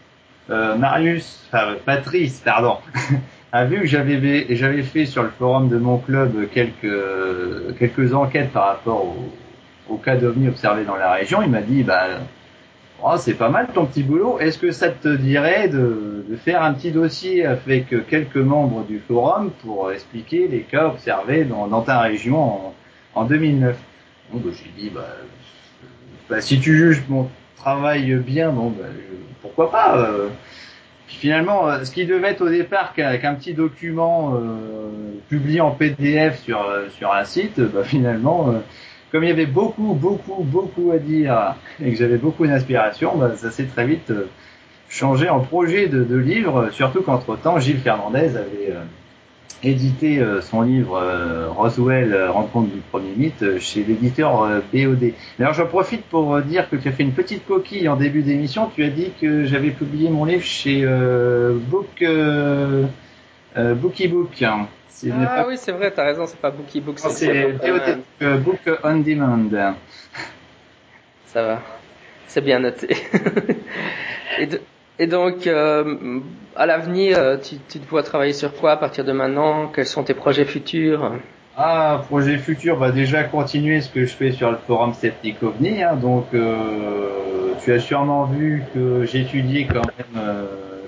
euh, 0.49 0.75
Marius, 0.75 1.47
enfin 1.47 1.75
Patrice, 1.85 2.41
pardon, 2.43 2.77
a 3.51 3.65
vu 3.65 3.81
que 3.81 3.87
j'avais 3.87 4.83
fait 4.83 5.05
sur 5.05 5.23
le 5.23 5.29
forum 5.29 5.69
de 5.69 5.77
mon 5.77 5.97
club 5.97 6.47
quelques 6.51 8.13
enquêtes 8.13 8.51
par 8.51 8.67
rapport 8.67 9.15
au, 9.89 9.97
cas 9.97 10.15
d'OVNI 10.15 10.49
observé 10.49 10.83
dans 10.83 10.95
la 10.95 11.13
région. 11.13 11.41
Il 11.41 11.49
m'a 11.49 11.61
dit 11.61 11.83
bah 11.83 12.07
oh, 13.03 13.15
c'est 13.17 13.33
pas 13.33 13.49
mal 13.49 13.67
ton 13.73 13.85
petit 13.85 14.03
boulot. 14.03 14.39
Est-ce 14.39 14.57
que 14.57 14.71
ça 14.71 14.89
te 14.89 15.15
dirait 15.15 15.67
de, 15.67 16.25
faire 16.43 16.63
un 16.63 16.73
petit 16.73 16.91
dossier 16.91 17.45
avec 17.45 17.87
quelques 18.07 18.35
membres 18.35 18.83
du 18.85 18.99
forum 18.99 19.51
pour 19.63 19.91
expliquer 19.91 20.47
les 20.47 20.61
cas 20.61 20.87
observés 20.87 21.45
dans, 21.45 21.81
ta 21.81 22.01
région 22.01 22.37
en, 22.37 22.73
en 23.15 23.25
2009 23.25 23.77
Bon, 24.31 24.39
bah, 24.43 24.51
j'ai 24.53 24.81
dit 24.81 24.89
bah, 24.89 25.07
bah, 26.29 26.41
si 26.41 26.59
tu 26.59 26.75
juges 26.75 27.03
mon 27.07 27.29
travail 27.57 28.13
bien, 28.15 28.51
bon, 28.51 28.69
bah, 28.69 28.85
pourquoi 29.41 29.71
pas 29.71 29.97
euh. 29.97 30.29
Finalement, 31.07 31.69
euh, 31.69 31.83
ce 31.83 31.91
qui 31.91 32.05
devait 32.05 32.29
être 32.29 32.41
au 32.41 32.49
départ 32.49 32.93
qu'un 32.93 33.35
petit 33.35 33.53
document 33.53 34.33
euh, 34.35 34.89
publié 35.29 35.61
en 35.61 35.71
PDF 35.71 36.41
sur, 36.41 36.65
sur 36.97 37.13
un 37.13 37.23
site, 37.23 37.59
bah, 37.59 37.83
finalement, 37.83 38.55
comme 39.11 39.23
il 39.23 39.29
y 39.29 39.31
avait 39.31 39.45
beaucoup, 39.45 39.93
beaucoup, 39.93 40.43
beaucoup 40.43 40.91
à 40.91 40.97
dire 40.97 41.55
et 41.83 41.91
que 41.91 41.97
j'avais 41.97 42.17
beaucoup 42.17 42.47
d'inspiration, 42.47 43.15
bah, 43.17 43.33
ça 43.35 43.51
s'est 43.51 43.65
très 43.65 43.85
vite 43.85 44.11
changé 44.89 45.29
en 45.29 45.39
projet 45.39 45.87
de, 45.87 46.03
de 46.03 46.17
livre, 46.17 46.69
surtout 46.71 47.01
qu'entre-temps, 47.01 47.59
Gilles 47.59 47.79
Fernandez 47.79 48.35
avait 48.37 48.73
édité 49.65 50.19
euh, 50.19 50.41
son 50.41 50.61
livre 50.61 50.97
euh, 50.97 51.49
Roswell, 51.49 52.13
euh, 52.13 52.31
rencontre 52.31 52.71
du 52.71 52.79
premier 52.79 53.13
mythe, 53.15 53.59
chez 53.59 53.83
l'éditeur 53.83 54.61
BOD. 54.73 55.13
Alors 55.39 55.53
j'en 55.53 55.67
profite 55.67 56.03
pour 56.05 56.41
dire 56.41 56.69
que 56.69 56.75
tu 56.75 56.87
as 56.87 56.91
fait 56.91 57.03
une 57.03 57.13
petite 57.13 57.45
coquille 57.45 57.87
en 57.89 57.95
début 57.95 58.21
d'émission. 58.21 58.69
Tu 58.73 58.83
as 58.83 58.89
dit 58.89 59.11
que 59.19 59.45
j'avais 59.45 59.71
publié 59.71 60.09
mon 60.09 60.25
livre 60.25 60.43
chez 60.43 60.85
Book 61.69 62.03
Bookie 63.55 64.07
Book. 64.07 64.43
Ah 64.43 65.45
oui, 65.47 65.57
c'est 65.57 65.71
vrai, 65.71 65.93
tu 65.93 65.99
as 65.99 66.05
raison, 66.05 66.25
c'est 66.25 66.39
pas 66.39 66.51
Bookie 66.51 66.81
Book, 66.81 66.99
c'est 66.99 67.53
BOD, 67.53 68.41
Book 68.43 68.79
on 68.83 68.97
Demand. 68.97 69.75
Ça 71.27 71.43
va, 71.43 71.61
c'est 72.27 72.41
bien 72.41 72.59
noté. 72.59 72.95
Et 74.39 74.45
de, 74.47 74.61
et 74.97 75.07
donc, 75.07 75.45
euh, 75.47 76.19
à 76.55 76.65
l'avenir, 76.65 77.17
euh, 77.17 77.37
tu, 77.37 77.57
te 77.57 77.89
vois 77.89 78.03
travailler 78.03 78.31
sur 78.31 78.53
quoi 78.53 78.71
à 78.71 78.77
partir 78.77 79.03
de 79.03 79.11
maintenant? 79.11 79.67
Quels 79.67 79.85
sont 79.85 80.03
tes 80.03 80.13
projets 80.13 80.45
futurs? 80.45 81.11
Ah, 81.57 82.01
projet 82.07 82.37
futur, 82.37 82.77
bah 82.77 82.91
déjà 82.91 83.23
continuer 83.23 83.81
ce 83.81 83.89
que 83.89 84.05
je 84.05 84.13
fais 84.13 84.31
sur 84.31 84.51
le 84.51 84.57
forum 84.67 84.93
Septic 84.93 85.41
OVNI. 85.43 85.83
Hein, 85.83 85.95
donc, 85.95 86.27
euh, 86.33 87.53
tu 87.63 87.73
as 87.73 87.79
sûrement 87.79 88.25
vu 88.25 88.63
que 88.73 89.03
étudié 89.15 89.65
quand 89.65 89.81
même 89.97 90.23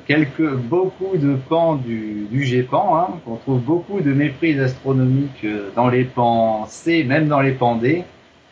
quelques, 0.07 0.53
beaucoup 0.53 1.17
de 1.17 1.35
pans 1.35 1.75
du, 1.75 2.27
du 2.31 2.43
GEPAN. 2.43 2.97
Hein, 2.97 3.19
qu'on 3.25 3.35
trouve 3.35 3.59
beaucoup 3.59 3.99
de 3.99 4.13
méprises 4.13 4.59
astronomiques 4.59 5.45
dans 5.75 5.89
les 5.89 6.05
pans 6.05 6.65
C, 6.67 7.03
même 7.03 7.27
dans 7.27 7.41
les 7.41 7.51
pans 7.51 7.75
D. 7.75 8.03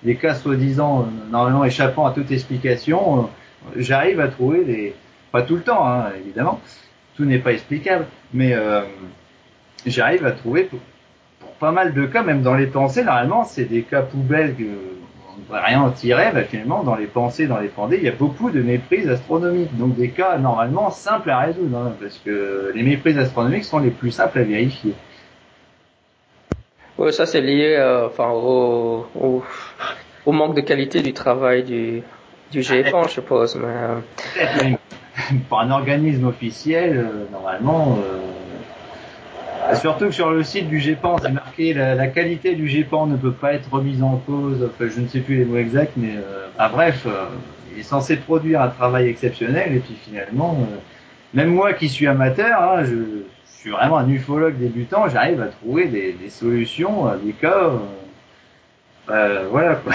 Les 0.03 0.15
cas 0.15 0.35
soi-disant 0.35 1.07
normalement 1.31 1.63
échappant 1.63 2.05
à 2.05 2.11
toute 2.11 2.31
explication, 2.31 3.29
j'arrive 3.75 4.19
à 4.19 4.27
trouver 4.27 4.63
des 4.63 4.93
pas 5.35 5.41
tout 5.41 5.57
le 5.57 5.63
temps, 5.63 5.85
hein, 5.85 6.13
évidemment. 6.17 6.61
Tout 7.17 7.25
n'est 7.25 7.39
pas 7.39 7.51
explicable, 7.51 8.05
mais 8.33 8.53
euh, 8.53 8.83
j'arrive 9.85 10.25
à 10.25 10.31
trouver 10.31 10.69
pas 11.59 11.73
mal 11.73 11.93
de 11.93 12.05
cas, 12.05 12.23
même 12.23 12.41
dans 12.41 12.55
les 12.55 12.67
pensées, 12.67 13.03
normalement, 13.03 13.43
c'est 13.43 13.65
des 13.65 13.81
cas 13.81 14.01
poubelles 14.01 14.55
que 14.55 14.63
on 14.63 15.37
ne 15.37 15.43
devrait 15.43 15.65
rien 15.65 15.81
en 15.81 15.91
tirer. 15.91 16.31
Bah, 16.33 16.43
finalement, 16.43 16.83
dans 16.83 16.95
les 16.95 17.07
pensées, 17.07 17.47
dans 17.47 17.59
les 17.59 17.67
pendées, 17.67 17.97
il 17.97 18.03
y 18.03 18.07
a 18.07 18.13
beaucoup 18.13 18.49
de 18.49 18.61
méprises 18.61 19.09
astronomiques. 19.09 19.75
Donc 19.77 19.97
des 19.97 20.11
cas 20.11 20.37
normalement 20.37 20.89
simples 20.89 21.29
à 21.29 21.39
résoudre, 21.39 21.77
hein, 21.77 21.93
parce 21.99 22.17
que 22.23 22.71
les 22.73 22.83
méprises 22.83 23.17
astronomiques 23.17 23.65
sont 23.65 23.79
les 23.79 23.91
plus 23.91 24.11
simples 24.11 24.39
à 24.39 24.43
vérifier. 24.43 24.93
Oui, 26.97 27.11
ça 27.11 27.25
c'est 27.25 27.41
lié 27.41 27.75
euh, 27.77 28.07
enfin, 28.07 28.29
au, 28.29 29.05
au, 29.19 29.43
au, 30.25 30.31
manque 30.31 30.55
de 30.55 30.61
qualité 30.61 31.01
du 31.01 31.11
travail 31.11 31.63
du, 31.63 32.03
du 32.51 32.61
GFAN, 32.61 33.03
je 33.03 33.09
suppose. 33.19 33.57
Mais, 33.57 33.67
euh... 33.67 34.75
Pour 35.49 35.59
un 35.59 35.71
organisme 35.71 36.25
officiel, 36.25 36.97
euh, 36.97 37.25
normalement, 37.31 37.97
euh, 39.69 39.75
surtout 39.75 40.05
que 40.05 40.11
sur 40.11 40.29
le 40.29 40.43
site 40.43 40.67
du 40.67 40.79
GEPAN, 40.79 41.17
c'est 41.21 41.31
marqué 41.31 41.73
la, 41.73 41.95
la, 41.95 42.07
qualité 42.07 42.55
du 42.55 42.67
GEPAN 42.67 43.07
ne 43.07 43.15
peut 43.15 43.31
pas 43.31 43.53
être 43.53 43.71
remise 43.71 44.03
en 44.03 44.17
cause. 44.17 44.63
Enfin, 44.63 44.89
je 44.93 44.99
ne 44.99 45.07
sais 45.07 45.19
plus 45.19 45.37
les 45.37 45.45
mots 45.45 45.57
exacts, 45.57 45.93
mais 45.95 46.15
euh, 46.15 46.69
bref, 46.69 47.07
il 47.73 47.79
est 47.79 47.83
censé 47.83 48.17
produire 48.17 48.61
un 48.61 48.69
travail 48.69 49.07
exceptionnel 49.07 49.75
et 49.75 49.79
puis 49.79 49.95
finalement, 49.95 50.57
même 51.33 51.49
moi 51.49 51.73
qui 51.73 51.89
suis 51.89 52.07
amateur, 52.07 52.61
hein, 52.61 52.83
je, 52.83 53.23
suis 53.59 53.71
vraiment 53.71 53.97
un 53.97 54.07
ufologue 54.09 54.59
débutant, 54.59 55.09
j'arrive 55.09 55.41
à 55.41 55.47
trouver 55.47 55.87
des, 55.87 56.13
des, 56.13 56.29
solutions 56.29 57.07
à 57.07 57.17
des 57.17 57.31
cas. 57.31 57.71
voilà 59.07 59.75
quoi. 59.75 59.93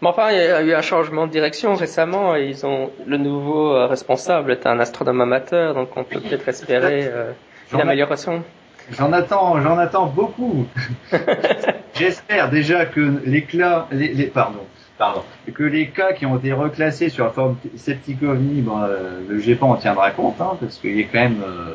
Mais 0.00 0.08
enfin, 0.08 0.30
il 0.30 0.36
y 0.36 0.40
a 0.40 0.62
eu 0.62 0.74
un 0.74 0.80
changement 0.80 1.26
de 1.26 1.32
direction 1.32 1.74
récemment 1.74 2.36
et 2.36 2.46
ils 2.46 2.64
ont 2.64 2.90
le 3.06 3.16
nouveau 3.16 3.74
euh, 3.74 3.86
responsable 3.86 4.52
est 4.52 4.66
un 4.66 4.78
astronome 4.78 5.20
amateur, 5.20 5.74
donc 5.74 5.96
on 5.96 6.04
peut 6.04 6.20
peut-être 6.20 6.48
espérer 6.48 7.04
euh, 7.12 7.32
une 7.72 7.80
amélioration. 7.80 8.44
J'en 8.92 9.12
attends, 9.12 9.60
j'en 9.60 9.76
attends 9.76 10.06
beaucoup. 10.06 10.66
J'espère 11.94 12.48
déjà 12.48 12.86
que 12.86 13.20
les, 13.24 13.46
les, 13.90 14.14
les, 14.14 14.26
pardon, 14.26 14.60
pardon, 14.98 15.22
que 15.52 15.62
les 15.64 15.88
cas 15.88 16.12
qui 16.12 16.26
ont 16.26 16.38
été 16.38 16.52
reclassés 16.52 17.08
sur 17.08 17.24
la 17.24 17.30
forme 17.30 17.56
septicovni, 17.76 18.62
bon, 18.62 18.80
euh, 18.82 19.20
le 19.28 19.38
GEPAN 19.40 19.70
en 19.70 19.76
tiendra 19.76 20.10
compte, 20.12 20.40
hein, 20.40 20.56
parce 20.60 20.78
qu'il 20.78 20.98
y 20.98 21.02
a 21.02 21.06
quand 21.06 21.18
même 21.18 21.42
euh, 21.42 21.74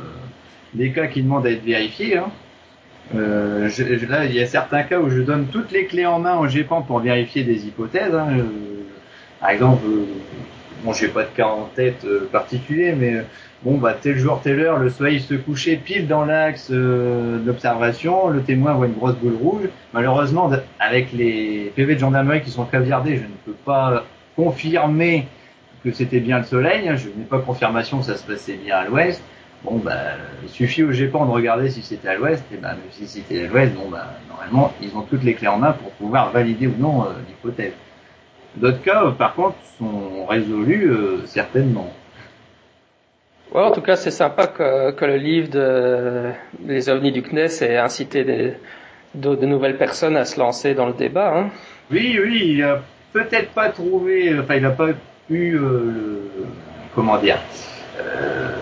des 0.74 0.92
cas 0.92 1.08
qui 1.08 1.22
demandent 1.22 1.46
à 1.46 1.52
être 1.52 1.64
vérifiés. 1.64 2.18
Hein. 2.18 2.32
Euh, 3.16 3.70
je, 3.70 4.06
là, 4.08 4.26
il 4.26 4.34
y 4.34 4.42
a 4.42 4.46
certains 4.46 4.84
cas 4.84 5.00
où 5.00 5.10
je 5.10 5.22
donne 5.22 5.48
toutes 5.48 5.72
les 5.72 5.86
clés 5.86 6.06
en 6.06 6.20
main 6.20 6.38
au 6.38 6.48
GEPAN 6.48 6.82
pour 6.82 7.00
vérifier 7.00 7.44
des 7.44 7.68
hypothèses. 7.68 8.14
Hein. 8.14 8.38
Euh, 8.38 8.44
par 9.40 9.50
exemple, 9.50 9.84
euh, 9.86 10.06
bon, 10.84 10.94
j'ai 10.94 11.10
pas 11.10 11.24
de 11.24 11.30
cas 11.36 11.48
en 11.48 11.70
tête 11.76 12.06
euh, 12.06 12.28
particulier, 12.32 12.94
mais 12.98 13.24
bon, 13.62 13.78
bah 13.78 13.96
tel 14.00 14.18
jour, 14.18 14.40
telle 14.42 14.62
heure, 14.62 14.80
le 14.80 14.90
soleil 14.90 15.20
se 15.20 15.34
couchait 15.34 15.76
pile 15.76 16.08
dans 16.08 16.26
l'axe 16.26 16.72
d'observation, 16.72 18.30
le 18.30 18.42
témoin 18.42 18.74
voit 18.74 18.88
une 18.88 18.94
grosse 18.94 19.16
boule 19.16 19.36
rouge. 19.36 19.70
Malheureusement, 19.94 20.50
avec 20.80 21.12
les 21.14 21.72
PV 21.76 21.96
de 21.96 22.00
gendarmerie 22.00 22.42
qui 22.42 22.52
sont 22.52 22.66
caviardés, 22.66 23.18
je 23.18 23.24
ne 23.24 23.36
peux 23.46 23.58
pas 23.66 24.06
confirmer 24.36 25.28
que 25.84 25.92
c'était 25.92 26.20
bien 26.20 26.40
le 26.40 26.46
soleil. 26.46 26.88
Hein. 26.88 26.96
Je 26.96 27.08
n'ai 27.08 27.26
pas 27.30 27.40
confirmation 27.40 28.00
que 28.00 28.06
ça 28.06 28.16
se 28.16 28.26
passait 28.26 28.56
bien 28.56 28.78
à 28.78 28.86
l'ouest. 28.86 29.22
Bon, 29.64 29.78
bah, 29.78 29.94
il 30.44 30.50
suffit 30.50 30.84
au 30.84 30.92
GEPAN 30.92 31.26
de 31.26 31.32
regarder 31.32 31.70
si 31.70 31.82
c'était 31.82 32.10
à 32.10 32.16
l'ouest, 32.16 32.44
et 32.54 32.58
ben, 32.58 32.70
même 32.70 32.80
si 32.92 33.08
c'était 33.08 33.46
à 33.46 33.48
l'ouest, 33.48 33.74
bon, 33.74 33.90
bah, 33.90 34.08
normalement, 34.30 34.74
ils 34.82 34.96
ont 34.96 35.04
toutes 35.04 35.24
les 35.24 35.36
clés 35.36 35.48
en 35.48 35.58
main 35.58 35.72
pour 35.72 35.92
pouvoir 35.92 36.32
valider 36.32 36.68
ou 36.68 36.76
non 36.78 37.04
euh, 37.04 37.14
l'hypothèse. 37.28 37.74
D'autres 38.58 38.82
cas, 38.82 39.06
euh, 39.06 39.12
par 39.12 39.36
contre, 39.36 39.56
sont 39.80 40.26
résolus 40.26 40.92
euh, 40.92 41.26
certainement. 41.26 41.92
Ouais, 43.54 43.62
en 43.62 43.72
tout 43.72 43.82
cas, 43.82 43.96
c'est 43.96 44.12
sympa 44.12 44.48
que, 44.48 44.92
que, 44.92 45.06
le 45.06 45.18
livre 45.18 45.50
de 45.50 46.32
Les 46.66 46.90
ovnis 46.90 47.12
du 47.12 47.22
CNES 47.22 47.62
ait 47.62 47.78
incité 47.78 48.24
des, 48.24 48.54
de, 49.16 49.36
de, 49.36 49.46
nouvelles 49.46 49.78
personnes 49.78 50.18
à 50.18 50.26
se 50.26 50.40
lancer 50.40 50.74
dans 50.74 50.88
le 50.88 50.94
débat. 50.94 51.38
Hein. 51.38 51.50
Oui, 51.92 52.20
oui, 52.22 52.56
il 52.56 52.64
a 52.64 52.82
peut-être 53.12 53.52
pas 53.52 53.70
trouvé, 53.70 54.38
enfin, 54.40 54.56
il 54.56 54.64
n'a 54.64 54.72
pas 54.72 54.90
eu 55.30 55.56
euh, 55.56 55.60
le, 55.60 56.22
comment 56.96 57.18
dire, 57.18 57.38
euh, 58.00 58.58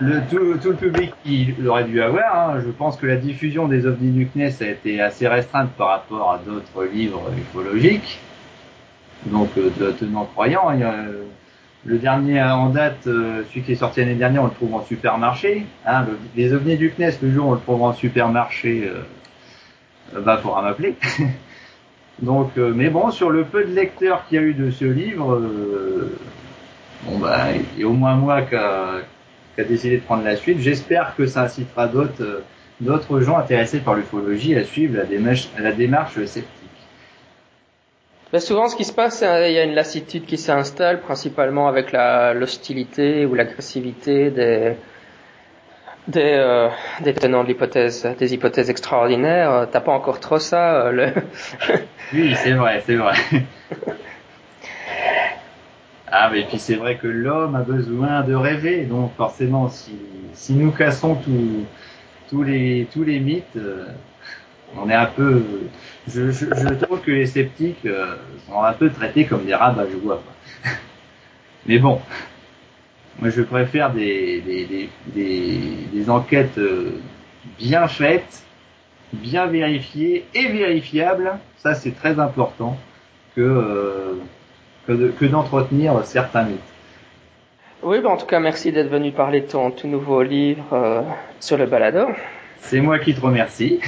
le, 0.00 0.22
tout, 0.30 0.70
le 0.70 0.74
public 0.74 1.12
qu'il 1.24 1.68
aurait 1.68 1.84
dû 1.84 2.00
avoir. 2.02 2.50
Hein. 2.50 2.60
Je 2.64 2.70
pense 2.70 2.96
que 2.96 3.06
la 3.06 3.16
diffusion 3.16 3.68
des 3.68 3.86
ovnis 3.86 4.10
du 4.10 4.26
CNES 4.26 4.54
a 4.60 4.66
été 4.66 5.00
assez 5.00 5.28
restreinte 5.28 5.70
par 5.72 5.88
rapport 5.88 6.32
à 6.32 6.38
d'autres 6.38 6.84
livres 6.84 7.22
ufologiques. 7.36 8.18
Donc, 9.26 9.50
euh, 9.56 9.70
de 9.78 9.92
tenants 9.92 10.26
croyants. 10.26 10.70
Euh, 10.70 11.22
le 11.84 11.98
dernier 11.98 12.42
en 12.42 12.70
date, 12.70 13.06
euh, 13.06 13.44
celui 13.48 13.62
qui 13.62 13.72
est 13.72 13.76
sorti 13.76 14.00
l'année 14.00 14.14
dernière, 14.14 14.42
on 14.42 14.46
le 14.46 14.52
trouve 14.52 14.74
en 14.74 14.84
supermarché. 14.84 15.66
Hein. 15.86 16.04
Le, 16.06 16.18
les 16.34 16.52
ovnis 16.52 16.76
du 16.76 16.90
CNES, 16.90 17.18
le 17.22 17.30
jour, 17.30 17.48
on 17.48 17.54
le 17.54 17.60
trouve 17.60 17.82
en 17.82 17.92
supermarché. 17.92 18.90
Euh, 20.14 20.20
bah, 20.20 20.38
faudra 20.42 20.62
m'appeler. 20.62 20.96
Donc, 22.22 22.56
mais 22.56 22.88
bon, 22.88 23.10
sur 23.10 23.28
le 23.28 23.44
peu 23.44 23.62
de 23.64 23.74
lecteurs 23.74 24.26
qu'il 24.26 24.36
y 24.36 24.38
a 24.38 24.42
eu 24.42 24.54
de 24.54 24.70
ce 24.70 24.86
livre, 24.86 25.38
bon 27.04 27.18
bah, 27.18 27.48
il 27.74 27.80
y 27.82 27.84
a 27.84 27.88
au 27.88 27.92
moins 27.92 28.14
moi 28.14 28.40
qui 28.40 28.54
a, 28.54 29.02
qui 29.56 29.62
a 29.62 29.64
décidé 29.64 29.96
de 29.96 30.02
prendre 30.02 30.22
la 30.22 30.36
suite. 30.36 30.60
J'espère 30.60 31.14
que 31.16 31.26
ça 31.26 31.42
incitera 31.42 31.88
d'autres 31.88 32.22
euh, 32.22 32.44
d'autres 32.80 33.20
gens 33.20 33.38
intéressés 33.38 33.80
par 33.80 33.94
l'ufologie 33.94 34.54
à 34.54 34.62
suivre 34.62 34.98
la 34.98 35.04
démarche, 35.04 35.48
la 35.58 35.72
démarche 35.72 36.22
sceptique. 36.26 36.52
Mais 38.32 38.40
souvent, 38.40 38.68
ce 38.68 38.76
qui 38.76 38.84
se 38.84 38.92
passe, 38.92 39.22
il 39.22 39.52
y 39.52 39.58
a 39.58 39.64
une 39.64 39.74
lassitude 39.74 40.26
qui 40.26 40.36
s'installe, 40.36 41.00
principalement 41.00 41.68
avec 41.68 41.92
l'hostilité 41.92 43.24
ou 43.24 43.34
l'agressivité 43.34 44.30
des, 44.30 44.74
des, 46.08 46.32
euh, 46.34 46.68
des 47.00 47.14
tenants 47.14 47.44
de 47.44 47.48
l'hypothèse, 47.48 48.06
des 48.18 48.34
hypothèses 48.34 48.68
extraordinaires. 48.68 49.68
T'as 49.70 49.80
pas 49.80 49.92
encore 49.92 50.20
trop 50.20 50.38
ça, 50.38 50.86
euh, 50.86 50.90
le. 50.90 51.08
oui, 52.12 52.34
c'est 52.36 52.52
vrai, 52.52 52.82
c'est 52.84 52.96
vrai. 52.96 53.14
Ah, 56.08 56.30
mais 56.32 56.44
puis 56.44 56.58
c'est 56.58 56.76
vrai 56.76 56.96
que 56.96 57.08
l'homme 57.08 57.56
a 57.56 57.62
besoin 57.62 58.22
de 58.22 58.34
rêver, 58.34 58.84
donc 58.84 59.14
forcément, 59.16 59.68
si, 59.68 59.92
si 60.34 60.52
nous 60.52 60.70
cassons 60.70 61.18
tous 62.28 62.42
les, 62.44 62.86
tous 62.92 63.02
les 63.02 63.18
mythes, 63.18 63.56
euh, 63.56 63.86
on 64.76 64.88
est 64.88 64.94
un 64.94 65.06
peu. 65.06 65.42
Je, 66.06 66.74
trouve 66.84 67.00
que 67.00 67.10
les 67.10 67.26
sceptiques 67.26 67.84
euh, 67.86 68.16
sont 68.46 68.62
un 68.62 68.72
peu 68.72 68.90
traités 68.90 69.24
comme 69.24 69.44
des 69.44 69.54
rabats, 69.54 69.86
je 69.90 69.96
vois. 69.96 70.22
Mais 71.66 71.80
bon, 71.80 72.00
moi 73.18 73.30
je 73.30 73.42
préfère 73.42 73.92
des 73.92 74.88
enquêtes 76.08 76.58
euh, 76.58 77.00
bien 77.58 77.88
faites, 77.88 78.44
bien 79.12 79.46
vérifiées 79.46 80.24
et 80.34 80.46
vérifiables. 80.48 81.32
Ça, 81.56 81.74
c'est 81.74 81.96
très 81.96 82.20
important 82.20 82.76
que 83.34 84.20
que 84.86 85.24
d'entretenir 85.24 86.04
certains 86.04 86.44
mythes. 86.44 86.60
Oui, 87.82 88.00
bah 88.00 88.08
en 88.10 88.16
tout 88.16 88.26
cas, 88.26 88.40
merci 88.40 88.72
d'être 88.72 88.88
venu 88.88 89.12
parler 89.12 89.42
de 89.42 89.46
ton 89.46 89.70
tout 89.70 89.86
nouveau 89.86 90.22
livre 90.22 90.64
euh, 90.72 91.02
sur 91.40 91.56
le 91.56 91.66
balado. 91.66 92.06
C'est 92.60 92.80
moi 92.80 92.98
qui 92.98 93.14
te 93.14 93.20
remercie. 93.20 93.80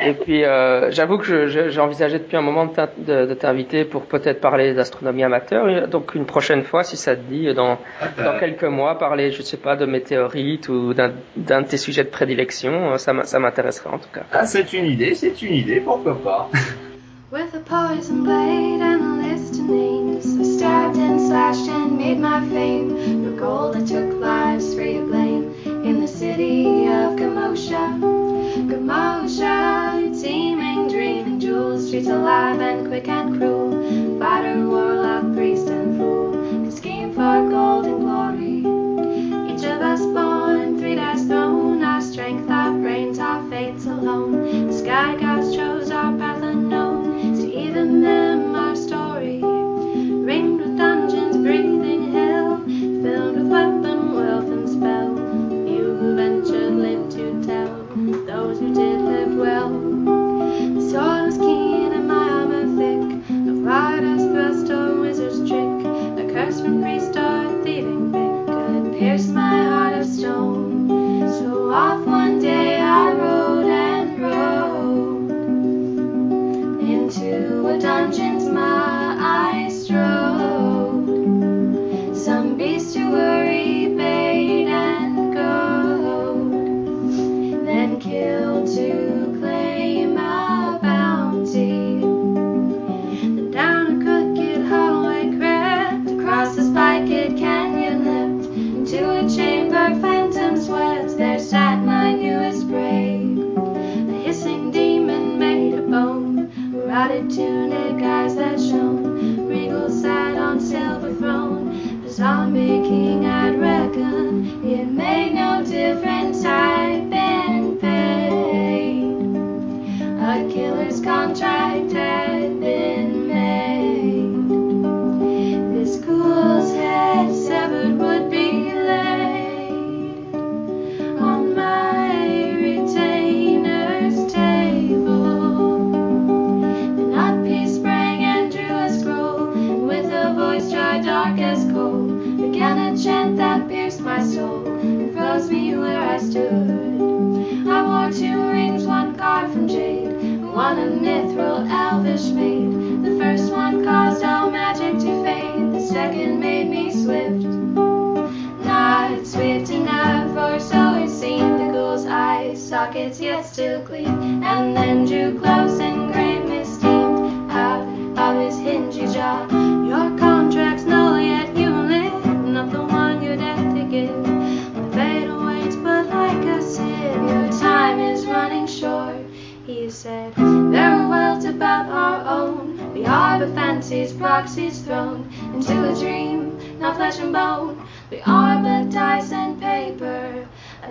Et 0.00 0.12
puis, 0.12 0.44
euh, 0.44 0.92
j'avoue 0.92 1.18
que 1.18 1.48
j'ai 1.48 1.80
envisagé 1.80 2.18
depuis 2.18 2.36
un 2.36 2.42
moment 2.42 2.72
de, 2.98 3.34
t'inviter 3.34 3.84
pour 3.84 4.02
peut-être 4.02 4.40
parler 4.40 4.72
d'astronomie 4.74 5.24
amateur. 5.24 5.88
Donc, 5.88 6.14
une 6.14 6.24
prochaine 6.24 6.62
fois, 6.62 6.84
si 6.84 6.96
ça 6.96 7.16
te 7.16 7.22
dit, 7.22 7.52
dans, 7.52 7.78
ah, 8.00 8.22
dans 8.22 8.38
quelques 8.38 8.64
mois, 8.64 8.96
parler, 8.96 9.32
je 9.32 9.42
sais 9.42 9.56
pas, 9.56 9.74
de 9.74 9.86
météorites 9.86 10.68
ou 10.68 10.94
d'un 10.94 11.12
de 11.36 11.66
tes 11.66 11.78
sujets 11.78 12.04
de 12.04 12.10
prédilection, 12.10 12.96
ça 12.96 13.12
m'intéresserait 13.12 13.90
en 13.90 13.98
tout 13.98 14.10
cas. 14.12 14.22
Ah, 14.32 14.46
c'est 14.46 14.72
une 14.72 14.86
idée, 14.86 15.14
c'est 15.14 15.42
une 15.42 15.54
idée, 15.54 15.80
pourquoi 15.80 16.16
pas. 16.22 16.50
Names, 20.24 20.40
I 20.40 20.56
stabbed 20.56 20.96
and 20.96 21.20
slashed 21.20 21.68
and 21.68 21.96
made 21.96 22.18
my 22.18 22.40
fame. 22.48 23.24
For 23.24 23.38
gold 23.38 23.76
I 23.76 23.84
took 23.84 24.20
lives 24.20 24.74
free 24.74 24.96
of 24.96 25.08
blame 25.08 25.54
in 25.64 26.00
the 26.00 26.08
city 26.08 26.86
of 26.86 27.16
Gamosha. 27.16 28.00
Gamosha, 28.68 30.20
teeming, 30.20 30.88
dreaming, 30.88 31.38
jewels, 31.38 31.86
streets 31.86 32.08
alive 32.08 32.60
and 32.60 32.88
quick 32.88 33.08
and 33.08 33.36
cruel. 33.38 33.57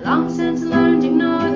Long 0.04 0.30
since 0.30 0.62
learned 0.62 1.02
to 1.02 1.08
ignore. 1.08 1.47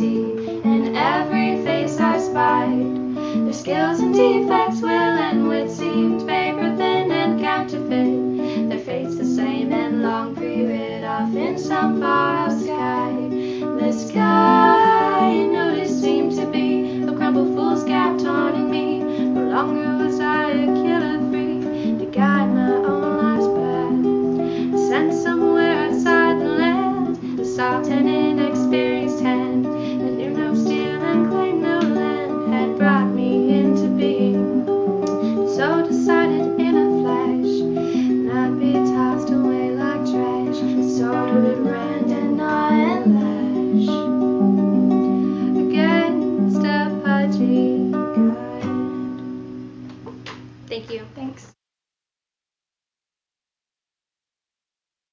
in 0.00 0.96
every 0.96 1.62
face 1.64 1.98
I 2.00 2.18
spied. 2.18 3.16
Their 3.44 3.52
skills 3.52 4.00
and 4.00 4.14
defense. 4.14 4.63